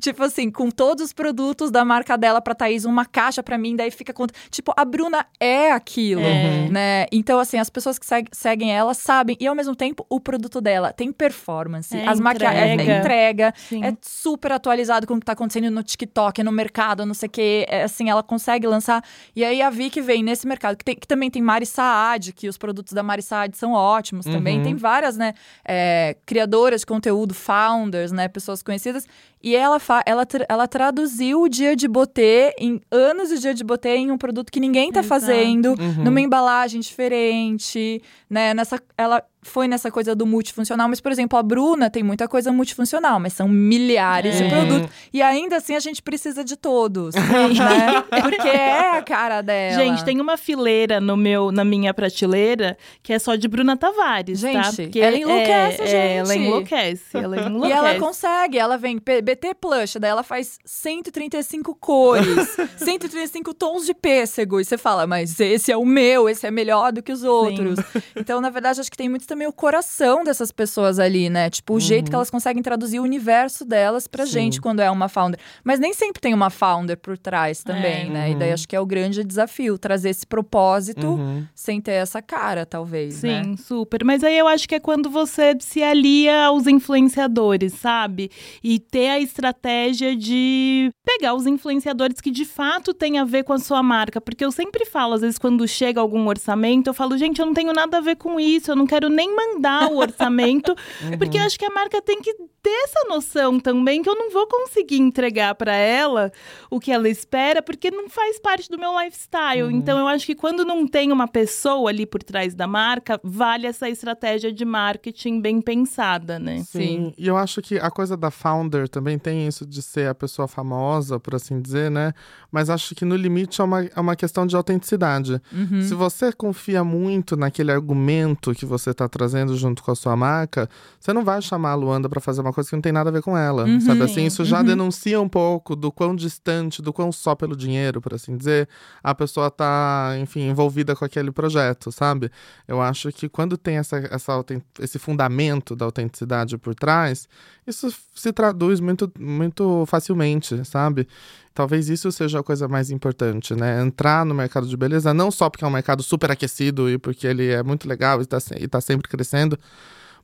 [0.00, 3.76] tipo assim, com todos os produtos da marca dela pra Thaís, uma caixa pra mim,
[3.76, 4.26] daí fica com.
[4.50, 6.68] Tipo, a Bruna é aquilo, é.
[6.68, 7.06] né?
[7.12, 9.36] Então, assim, as pessoas que seg seguem ela sabem.
[9.40, 11.96] E ao mesmo tempo, o produto dela tem performance.
[11.96, 12.88] É, as maquiagens.
[12.88, 13.54] É, entrega.
[13.72, 17.30] É super atualizado com o que tá acontecendo no TikTok, no mercado, não sei o
[17.30, 17.66] quê.
[17.68, 19.02] É, assim, ela consegue lançar.
[19.34, 22.48] E aí a Vicky vem nesse mercado, que, tem, que também tem Mari Saad, que
[22.48, 24.32] os produtos da Mari Saad são ótimos uhum.
[24.32, 24.62] também.
[24.62, 25.34] Tem várias, né?
[25.64, 28.28] É, criadoras de conteúdo, founders, né?
[28.28, 29.06] Pessoas conhecidas.
[29.42, 33.64] E ela, ela, tra ela traduziu o dia de botê em anos de dia de
[33.64, 35.08] botê em um produto que ninguém tá Exato.
[35.08, 36.04] fazendo, uhum.
[36.04, 38.54] numa embalagem diferente, né?
[38.54, 42.52] Nessa, ela foi nessa coisa do multifuncional, mas, por exemplo, a Bruna tem muita coisa
[42.52, 44.44] multifuncional, mas são milhares é.
[44.44, 44.90] de produtos.
[45.12, 47.14] E ainda assim a gente precisa de todos.
[47.16, 48.20] né?
[48.22, 49.82] Porque é a cara dela.
[49.82, 54.40] Gente, tem uma fileira no meu, na minha prateleira que é só de Bruna Tavares.
[54.40, 54.72] Gente, tá?
[54.72, 55.94] Porque ela enlouquece, é, gente.
[55.94, 57.72] É, ela enlouquece, ela enlouquece.
[57.72, 63.94] E ela consegue, ela vem BT Plush, daí ela faz 135 cores, 135 tons de
[63.94, 64.60] pêssego.
[64.60, 67.78] E você fala, mas esse é o meu, esse é melhor do que os outros.
[67.78, 68.02] Sim.
[68.16, 71.50] Então, na verdade, acho que tem muito também o coração dessas pessoas ali, né?
[71.50, 71.80] Tipo, o uhum.
[71.80, 74.32] jeito que elas conseguem traduzir o universo delas pra Sim.
[74.32, 75.38] gente quando é uma founder.
[75.64, 78.10] Mas nem sempre tem uma founder por trás também, é.
[78.10, 78.26] né?
[78.26, 78.32] Uhum.
[78.32, 78.54] E daí uhum.
[78.54, 81.46] acho que é o grande desafio, trazer esse propósito uhum.
[81.54, 83.14] sem ter essa cara, talvez.
[83.14, 83.56] Sim, né?
[83.56, 84.04] super.
[84.04, 88.30] Mas aí eu acho que é quando você se alia aos influenciadores, sabe?
[88.62, 93.52] E ter a estratégia de pegar os influenciadores que de fato têm a ver com
[93.52, 94.20] a sua marca.
[94.20, 97.54] Porque eu sempre falo, às vezes, quando chega algum orçamento, eu falo, gente, eu não
[97.54, 101.18] tenho nada a ver com isso, eu não quero nem mandar o orçamento, uhum.
[101.18, 104.30] porque eu acho que a marca tem que ter essa noção também que eu não
[104.30, 106.32] vou conseguir entregar para ela
[106.70, 109.62] o que ela espera, porque não faz parte do meu lifestyle.
[109.62, 109.70] Uhum.
[109.70, 113.66] Então eu acho que quando não tem uma pessoa ali por trás da marca, vale
[113.66, 116.58] essa estratégia de marketing bem pensada, né?
[116.66, 116.78] Sim.
[116.78, 117.12] Sim.
[117.16, 120.46] E eu acho que a coisa da founder também tem isso de ser a pessoa
[120.46, 122.12] famosa, por assim dizer, né?
[122.50, 125.40] Mas acho que no limite é uma, é uma questão de autenticidade.
[125.52, 125.82] Uhum.
[125.82, 130.68] Se você confia muito naquele argumento que você está trazendo junto com a sua marca,
[130.98, 133.12] você não vai chamar a Luanda para fazer uma coisa que não tem nada a
[133.12, 134.24] ver com ela, uhum, sabe assim?
[134.24, 134.64] Isso já uhum.
[134.64, 138.68] denuncia um pouco do quão distante, do quão só pelo dinheiro, por assim dizer,
[139.02, 142.30] a pessoa tá, enfim, envolvida com aquele projeto, sabe?
[142.66, 144.32] Eu acho que quando tem essa, essa
[144.78, 147.28] esse fundamento da autenticidade por trás,
[147.66, 151.08] isso se traduz muito, muito facilmente, sabe?
[151.54, 153.82] Talvez isso seja a coisa mais importante, né?
[153.82, 157.26] Entrar no mercado de beleza, não só porque é um mercado super aquecido e porque
[157.26, 158.38] ele é muito legal e está
[158.70, 159.58] tá sempre crescendo,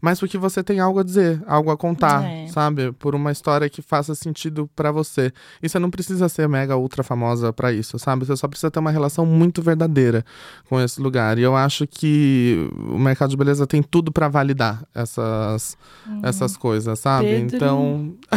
[0.05, 2.47] mas porque você tem algo a dizer, algo a contar, é.
[2.49, 2.93] sabe?
[2.93, 5.33] Por uma história que faça sentido para você.
[5.63, 8.27] E você não precisa ser mega ultra famosa para isso, sabe?
[8.27, 10.23] Você só precisa ter uma relação muito verdadeira
[10.69, 11.39] com esse lugar.
[11.39, 15.75] E eu acho que o mercado de beleza tem tudo para validar essas,
[16.07, 16.21] hum.
[16.23, 17.29] essas coisas, sabe?
[17.29, 17.57] Pedro.
[17.57, 18.15] Então.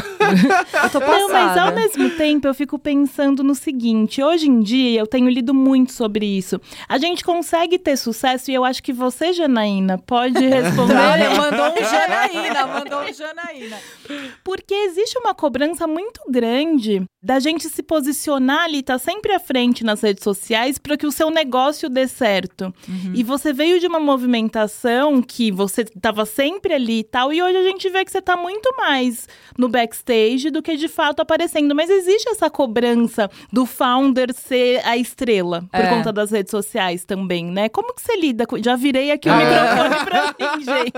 [0.84, 1.18] eu tô passada.
[1.18, 5.30] Não, mas ao mesmo tempo eu fico pensando no seguinte: hoje em dia eu tenho
[5.30, 6.62] lido muito sobre isso.
[6.88, 11.57] A gente consegue ter sucesso e eu acho que você, Janaína, pode responder.
[11.58, 13.78] Mandou um Janaína, mandou um Janaína.
[14.44, 19.84] Porque existe uma cobrança muito grande da gente se posicionar ali, tá sempre à frente
[19.84, 22.74] nas redes sociais para que o seu negócio dê certo.
[22.88, 23.12] Uhum.
[23.14, 27.58] E você veio de uma movimentação que você tava sempre ali e tal, e hoje
[27.58, 29.28] a gente vê que você tá muito mais
[29.58, 31.76] no backstage do que de fato aparecendo.
[31.76, 35.90] Mas existe essa cobrança do founder ser a estrela por é.
[35.90, 37.68] conta das redes sociais também, né?
[37.70, 38.62] Como que você lida com.
[38.62, 39.38] Já virei aqui o é.
[39.38, 40.94] microfone pra mim, gente.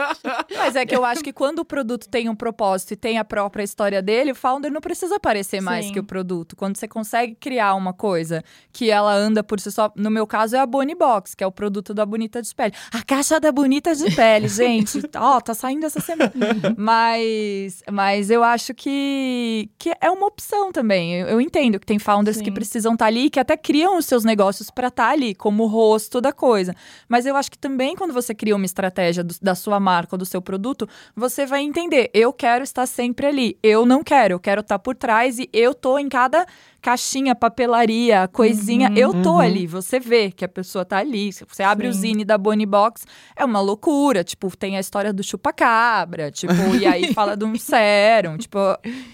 [0.58, 3.26] Mas é que eu acho que quando o produto tem um propósito e tem a
[3.26, 5.94] própria história dele, o founder não precisa aparecer mais Sim.
[5.94, 6.56] que o produto.
[6.56, 9.92] Quando você consegue criar uma coisa que ela anda por si só.
[9.96, 12.74] No meu caso, é a Bonnie Box, que é o produto da Bonita de Pele.
[12.92, 15.02] A caixa da Bonita de Pele, gente.
[15.16, 16.32] Ó, oh, tá saindo essa semana.
[16.78, 21.16] mas, mas eu acho que, que é uma opção também.
[21.16, 22.44] Eu, eu entendo que tem founders Sim.
[22.44, 25.36] que precisam estar tá ali, que até criam os seus negócios para estar tá ali,
[25.36, 26.76] como o rosto da coisa.
[27.08, 30.18] Mas eu acho que também quando você cria uma estratégia do, da sua marca ou
[30.18, 32.10] do seu produto, você vai entender.
[32.14, 33.58] Eu quero estar sempre ali.
[33.62, 34.36] Eu não quero.
[34.36, 36.46] Eu quero estar por trás e eu tô em cada
[36.82, 38.90] caixinha, papelaria, coisinha.
[38.90, 39.40] Uhum, eu tô uhum.
[39.40, 41.32] ali, você vê que a pessoa tá ali.
[41.32, 41.90] Você abre Sim.
[41.90, 43.06] o zine da Bonnie Box,
[43.36, 44.24] é uma loucura.
[44.24, 48.38] Tipo, tem a história do chupacabra, tipo, e aí fala de um sérum.
[48.38, 48.60] Tipo,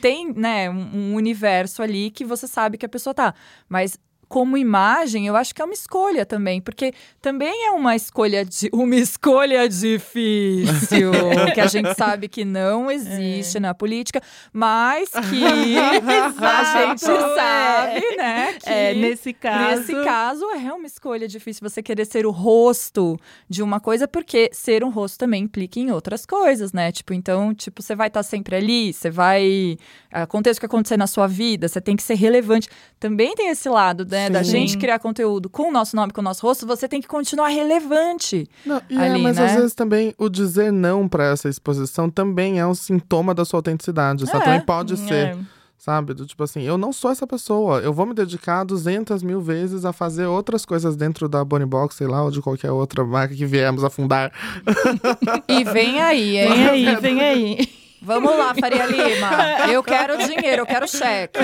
[0.01, 3.33] tem, né, um, um universo ali que você sabe que a pessoa tá.
[3.67, 3.97] Mas
[4.27, 8.69] como imagem, eu acho que é uma escolha também, porque também é uma escolha de
[8.73, 11.11] uma escolha difícil,
[11.53, 13.59] que a gente sabe que não existe é.
[13.59, 14.21] na política,
[14.51, 15.43] mas que
[15.77, 18.53] a gente sabe, né?
[18.53, 23.19] Que é, nesse caso, nesse caso é uma escolha difícil você querer ser o rosto
[23.49, 26.91] de uma coisa, porque ser um rosto também implica em outras coisas, né?
[26.91, 29.77] Tipo, então, tipo, você vai estar sempre ali, você vai
[30.11, 32.69] aconteça o que acontecer na sua vida, você tem que ser relevante.
[32.99, 34.27] Também tem esse lado, né?
[34.27, 34.33] Sim.
[34.33, 37.07] Da gente criar conteúdo com o nosso nome, com o nosso rosto, você tem que
[37.07, 38.49] continuar relevante.
[38.65, 39.45] Não, é, ali, é, mas né?
[39.45, 43.59] às vezes também o dizer não para essa exposição também é um sintoma da sua
[43.59, 44.23] autenticidade.
[44.23, 44.27] É.
[44.27, 44.97] também pode é.
[44.97, 45.37] ser.
[45.77, 46.15] Sabe?
[46.15, 47.79] Do tipo assim, eu não sou essa pessoa.
[47.79, 51.95] Eu vou me dedicar 200 mil vezes a fazer outras coisas dentro da Bonnie Box,
[51.97, 54.31] sei lá, ou de qualquer outra marca que viemos a fundar.
[55.47, 56.49] e vem aí, hein?
[56.49, 57.84] Vem aí, vem aí.
[58.05, 59.29] Vamos lá, Faria Lima.
[59.73, 61.39] Eu quero dinheiro, eu quero cheque.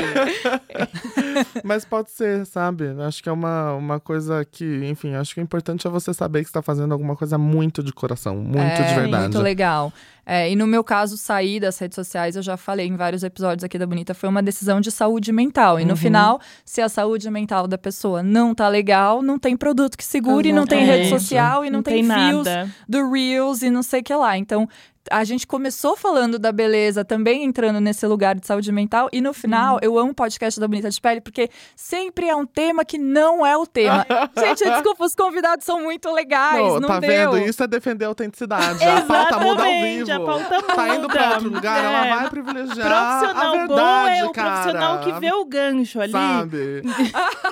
[1.64, 2.86] Mas pode ser, sabe?
[3.06, 6.42] Acho que é uma, uma coisa que, enfim, acho que o importante é você saber
[6.42, 9.24] que está fazendo alguma coisa muito de coração, muito é, de verdade.
[9.24, 9.92] Muito legal.
[10.26, 13.64] É, e no meu caso, sair das redes sociais, eu já falei em vários episódios
[13.64, 15.80] aqui da Bonita, foi uma decisão de saúde mental.
[15.80, 15.96] E no uhum.
[15.98, 20.54] final, se a saúde mental da pessoa não tá legal, não tem produto que segure,
[20.54, 22.48] não tem rede social e não, não tem, tem fios
[22.88, 24.38] do Reels e não sei o que lá.
[24.38, 24.70] Então,
[25.10, 29.10] a gente começou falando da beleza, também entrando nesse lugar de saúde mental.
[29.12, 29.80] E no final, hum.
[29.82, 33.46] eu amo o podcast da Bonita de Pele, porque sempre é um tema que não
[33.46, 34.06] é o tema.
[34.38, 36.60] gente, desculpa, os convidados são muito legais.
[36.60, 37.32] Pô, não tá deu.
[37.32, 37.50] vendo?
[37.50, 38.84] Isso é defender a autenticidade.
[38.84, 40.12] a pauta muda ao vivo.
[40.12, 40.76] A pauta muda.
[40.76, 41.88] Tá indo pra outro lugar, é.
[41.88, 42.88] ela vai privilegiar.
[42.88, 44.50] Profissional a verdade, bom é o cara.
[44.52, 46.12] profissional que vê o gancho ali.
[46.12, 46.84] Sabe?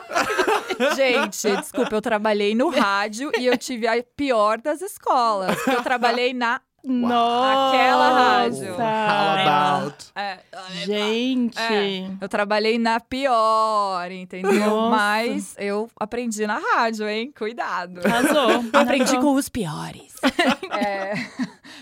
[0.95, 5.55] gente, desculpa, eu trabalhei no rádio e eu tive a pior das escolas.
[5.67, 7.69] Eu trabalhei na nossa!
[7.69, 8.73] Aquela rádio.
[8.73, 10.05] How about?
[10.15, 10.39] É,
[10.85, 11.57] Gente!
[11.59, 14.69] É, eu trabalhei na pior, entendeu?
[14.69, 14.89] Nossa.
[14.89, 17.33] Mas eu aprendi na rádio, hein?
[17.37, 18.01] Cuidado.
[18.05, 18.63] Arrasou.
[18.73, 20.13] aprendi com os piores.
[20.71, 21.13] é.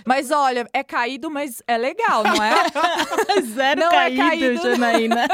[0.05, 2.53] Mas olha, é caído, mas é legal, não é?
[3.53, 5.27] Zero não caído, é caído, Janaína.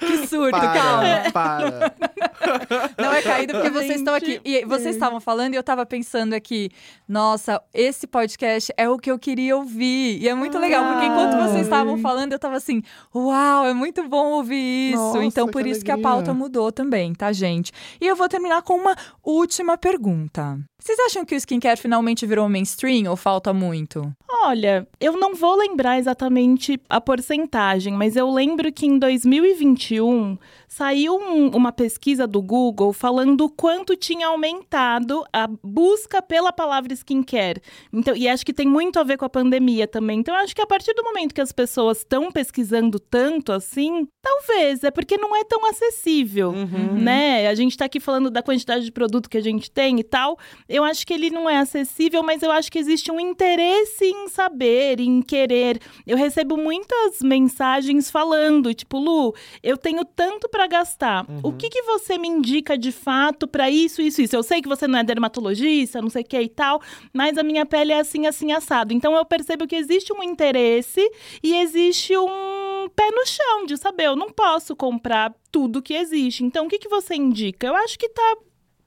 [0.00, 1.30] que surto, para, calma.
[1.32, 1.94] Para.
[2.98, 3.78] Não é caído porque Gente.
[3.78, 4.40] vocês estão aqui.
[4.44, 6.70] E vocês estavam falando e eu estava pensando aqui,
[7.08, 10.18] nossa, esse podcast é o que eu queria ouvir.
[10.20, 12.82] E é muito legal, porque enquanto vocês estavam falando, eu estava assim,
[13.14, 15.02] uau, é muito bom ouvir isso.
[15.02, 15.94] Nossa, então, por isso alegria.
[15.94, 17.72] que a pauta mudou também, tá, gente?
[18.00, 20.58] E eu vou terminar com uma última pergunta.
[20.78, 24.14] Vocês acham que o skincare finalmente virou mainstream ou falta muito?
[24.44, 30.38] Olha, eu não vou lembrar exatamente a porcentagem, mas eu lembro que em 2021
[30.68, 37.62] saiu um, uma pesquisa do Google falando quanto tinha aumentado a busca pela palavra skincare.
[37.92, 40.20] Então, e acho que tem muito a ver com a pandemia também.
[40.20, 44.84] Então, acho que a partir do momento que as pessoas estão pesquisando tanto assim, talvez,
[44.84, 46.94] é porque não é tão acessível, uhum.
[46.94, 47.48] né?
[47.48, 50.38] A gente está aqui falando da quantidade de produto que a gente tem e tal
[50.68, 54.28] eu acho que ele não é acessível, mas eu acho que existe um interesse em
[54.28, 55.80] saber, em querer.
[56.06, 61.28] Eu recebo muitas mensagens falando, tipo, Lu, eu tenho tanto para gastar.
[61.28, 61.40] Uhum.
[61.42, 64.34] O que, que você me indica de fato para isso, isso, isso?
[64.34, 66.80] Eu sei que você não é dermatologista, não sei o que e tal,
[67.12, 68.94] mas a minha pele é assim, assim, assado.
[68.94, 71.00] Então eu percebo que existe um interesse
[71.42, 76.42] e existe um pé no chão de saber, eu não posso comprar tudo que existe.
[76.42, 77.66] Então o que, que você indica?
[77.66, 78.36] Eu acho que tá.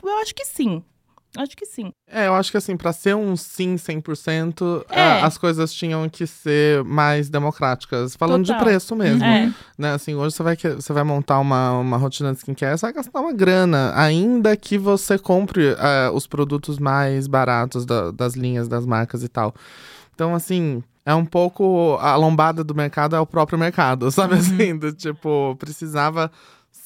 [0.04, 0.84] Eu acho que sim.
[1.38, 1.92] Acho que sim.
[2.08, 5.00] É, eu acho que assim, pra ser um sim 100%, É.
[5.02, 8.16] a- as coisas tinham que ser mais democráticas.
[8.16, 8.58] Falando Total.
[8.60, 9.24] de preço mesmo.
[9.24, 9.54] É.
[9.78, 12.94] Né, assim, hoje você vai, você vai montar uma, uma rotina de skincare, você vai
[12.94, 13.94] gastar uma grana.
[13.96, 19.28] Ainda que você compre eh, os produtos mais baratos da- das linhas, das marcas e
[19.28, 19.54] tal.
[20.16, 21.98] Então, assim, é um pouco.
[22.02, 24.76] A lombada do mercado é o próprio mercado, sabe assim?
[24.78, 26.32] Do, tipo, precisava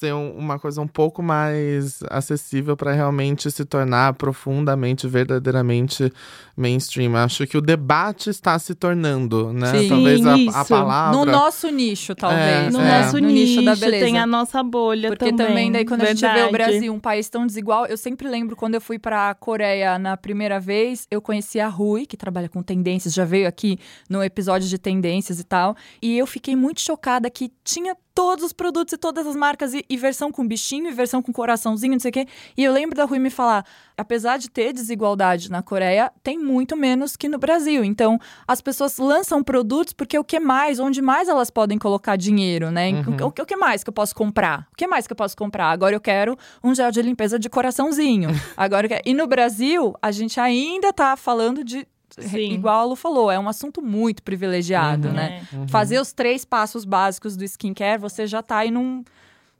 [0.04, 6.12] ser um- uma coisa um pouco mais acessível para realmente se tornar profundamente, verdadeiramente
[6.58, 7.16] mainstream.
[7.16, 9.72] Acho que o debate está se tornando, né?
[9.80, 11.18] Sim, Talvez a, a palavra.
[11.18, 12.74] No nosso nicho, talvez.
[12.74, 13.02] No É.
[13.02, 14.06] nosso no nicho, nicho da beleza.
[14.06, 15.72] tem a nossa bolha Porque também, também.
[15.72, 16.52] daí, quando a gente vê o Verdade.
[16.52, 20.60] Brasil, um país tão desigual, eu sempre lembro quando eu fui pra Coreia na primeira
[20.60, 23.80] vez, eu conheci a Rui, que trabalha com tendências, já veio aqui
[24.10, 25.76] no episódio de tendências e tal.
[26.02, 29.84] E eu fiquei muito chocada que tinha todos os produtos e todas as marcas, e,
[29.90, 32.28] e versão com bichinho, e versão com coraçãozinho, não sei o quê.
[32.58, 33.66] E eu lembro da Rui me falar:
[33.98, 37.84] apesar de ter desigualdade na Coreia, tem muito menos que no Brasil.
[37.84, 42.70] Então, as pessoas lançam produtos porque o que mais, onde mais elas podem colocar dinheiro,
[42.72, 42.92] né?
[42.92, 43.28] Uhum.
[43.28, 44.68] O, que- o que mais que eu posso comprar?
[44.72, 45.68] O que mais que eu posso comprar?
[45.72, 48.30] Agora eu quero um gel de limpeza de coraçãozinho.
[48.58, 49.02] Agora eu quero...
[49.06, 51.88] E no Brasil, a gente ainda tá falando de.
[52.22, 52.54] Sim.
[52.54, 55.14] Igual a Lu falou, é um assunto muito privilegiado, Uhum.
[55.14, 55.42] né?
[55.52, 55.56] É.
[55.56, 55.68] Uhum.
[55.68, 59.04] Fazer os três passos básicos do skincare, você já tá aí num,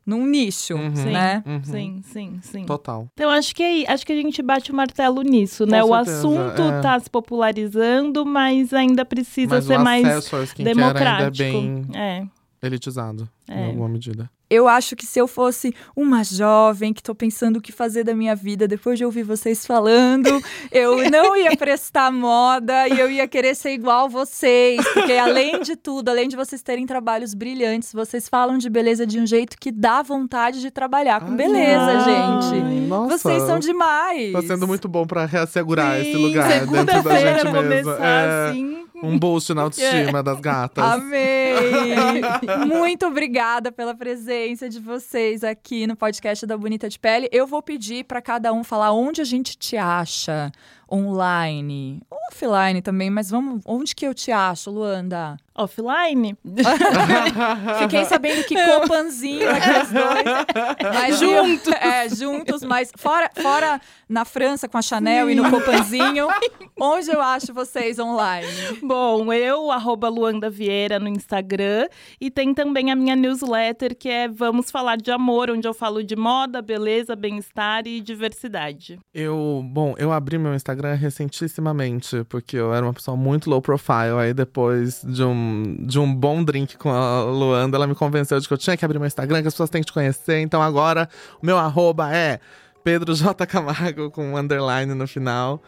[0.06, 0.90] num nicho, Uhum.
[0.90, 1.42] né?
[1.46, 1.64] Uhum.
[1.64, 2.64] Sim, sim, sim.
[2.66, 3.08] Total.
[3.14, 5.82] Então acho que é- acho que a gente bate o martelo nisso, Com né?
[5.82, 6.80] O certeza, assunto é.
[6.80, 11.32] tá se popularizando, mas ainda precisa Mas ser o mais skincare ainda é democrático.
[11.38, 12.24] bem É.
[12.66, 13.60] elitizado, É.
[13.60, 14.30] em alguma medida.
[14.50, 18.14] Eu acho que se eu fosse uma jovem que tô pensando o que fazer da
[18.14, 20.28] minha vida depois de ouvir vocês falando,
[20.70, 24.80] eu não ia prestar moda e eu ia querer ser igual vocês.
[24.92, 29.18] Porque além de tudo, além de vocês terem trabalhos brilhantes, vocês falam de beleza de
[29.18, 32.86] um jeito que dá vontade de trabalhar com Ai, beleza, ai, gente.
[32.86, 34.32] Nossa, Vocês são demais.
[34.32, 38.83] Tá sendo muito bom pra reassegurar esse Sim, lugar dentro da Segunda-feira começar É, assim.
[39.02, 40.84] Um boost na autoestima das gatas.
[40.84, 42.20] Amei!
[42.66, 47.28] Muito obrigada pela presença de vocês aqui no podcast da Bonita de Pele.
[47.32, 50.52] Eu vou pedir para cada um falar onde a gente te acha
[50.90, 55.36] online, offline também, mas vamos, onde que eu te acho, Luanda?
[55.56, 56.36] Offline?
[57.82, 60.92] Fiquei sabendo que Copanzinho aqui os dois.
[60.94, 61.74] Mas Juntos.
[61.84, 66.28] É, juntos, mas fora, fora na França com a Chanel e no Copanzinho,
[66.80, 68.46] onde eu acho vocês online?
[68.82, 71.88] Bom, eu, arroba Luanda Vieira no Instagram.
[72.20, 76.02] E tem também a minha newsletter, que é Vamos Falar de Amor, onde eu falo
[76.02, 78.98] de moda, beleza, bem-estar e diversidade.
[79.12, 84.18] Eu, bom, eu abri meu Instagram recentissimamente, porque eu era uma pessoa muito low profile.
[84.20, 88.46] Aí depois de um, de um bom drink com a Luanda, ela me convenceu de
[88.46, 90.40] que eu tinha que abrir meu Instagram, que as pessoas têm que te conhecer.
[90.40, 91.08] Então agora
[91.42, 92.38] o meu arroba é
[92.84, 93.46] Pedro J.
[93.46, 95.62] Camargo com um underline no final.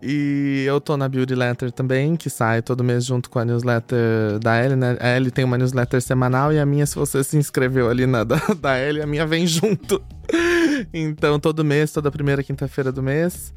[0.00, 4.38] E eu tô na Beauty Letter também, que sai todo mês junto com a newsletter
[4.38, 4.96] da Ellie, né?
[5.00, 8.22] A Ellie tem uma newsletter semanal e a minha, se você se inscreveu ali na
[8.22, 10.02] da, da Ellie, a minha vem junto.
[10.94, 13.52] Então, todo mês, toda primeira quinta-feira do mês.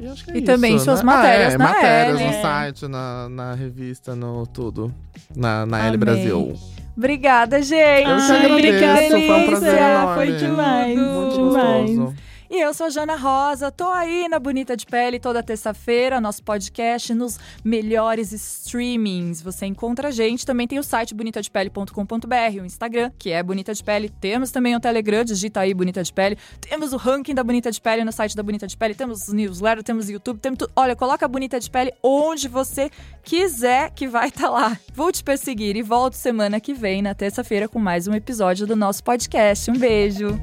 [0.00, 1.06] E, acho que é E também isso, suas né?
[1.06, 2.36] matérias ah, é, na matérias Ellie.
[2.36, 4.92] no site, na, na revista, no tudo.
[5.34, 5.96] Na, na Amei.
[5.96, 6.54] Brasil.
[6.96, 8.08] Obrigada, gente.
[8.08, 10.14] Eu que Ai, agradeço, obrigada, foi um prazer enorme.
[10.14, 11.90] Foi demais, Muito demais.
[11.96, 12.16] gostoso.
[12.54, 16.40] E eu sou a Jana Rosa, tô aí na Bonita de Pele toda terça-feira, nosso
[16.44, 19.42] podcast nos melhores streamings.
[19.42, 23.82] Você encontra a gente, também tem o site bonitadepele.com.br, o Instagram, que é Bonita de
[23.82, 24.08] Pele.
[24.08, 26.38] Temos também o Telegram, digita aí Bonita de Pele.
[26.60, 29.34] Temos o ranking da Bonita de Pele no site da Bonita de Pele, temos os
[29.34, 30.70] newsletter, temos o YouTube, temos tudo.
[30.76, 32.88] Olha, coloca a Bonita de Pele onde você
[33.24, 34.78] quiser que vai estar lá.
[34.94, 38.76] Vou te perseguir e volto semana que vem, na terça-feira, com mais um episódio do
[38.76, 39.68] nosso podcast.
[39.72, 40.40] Um beijo!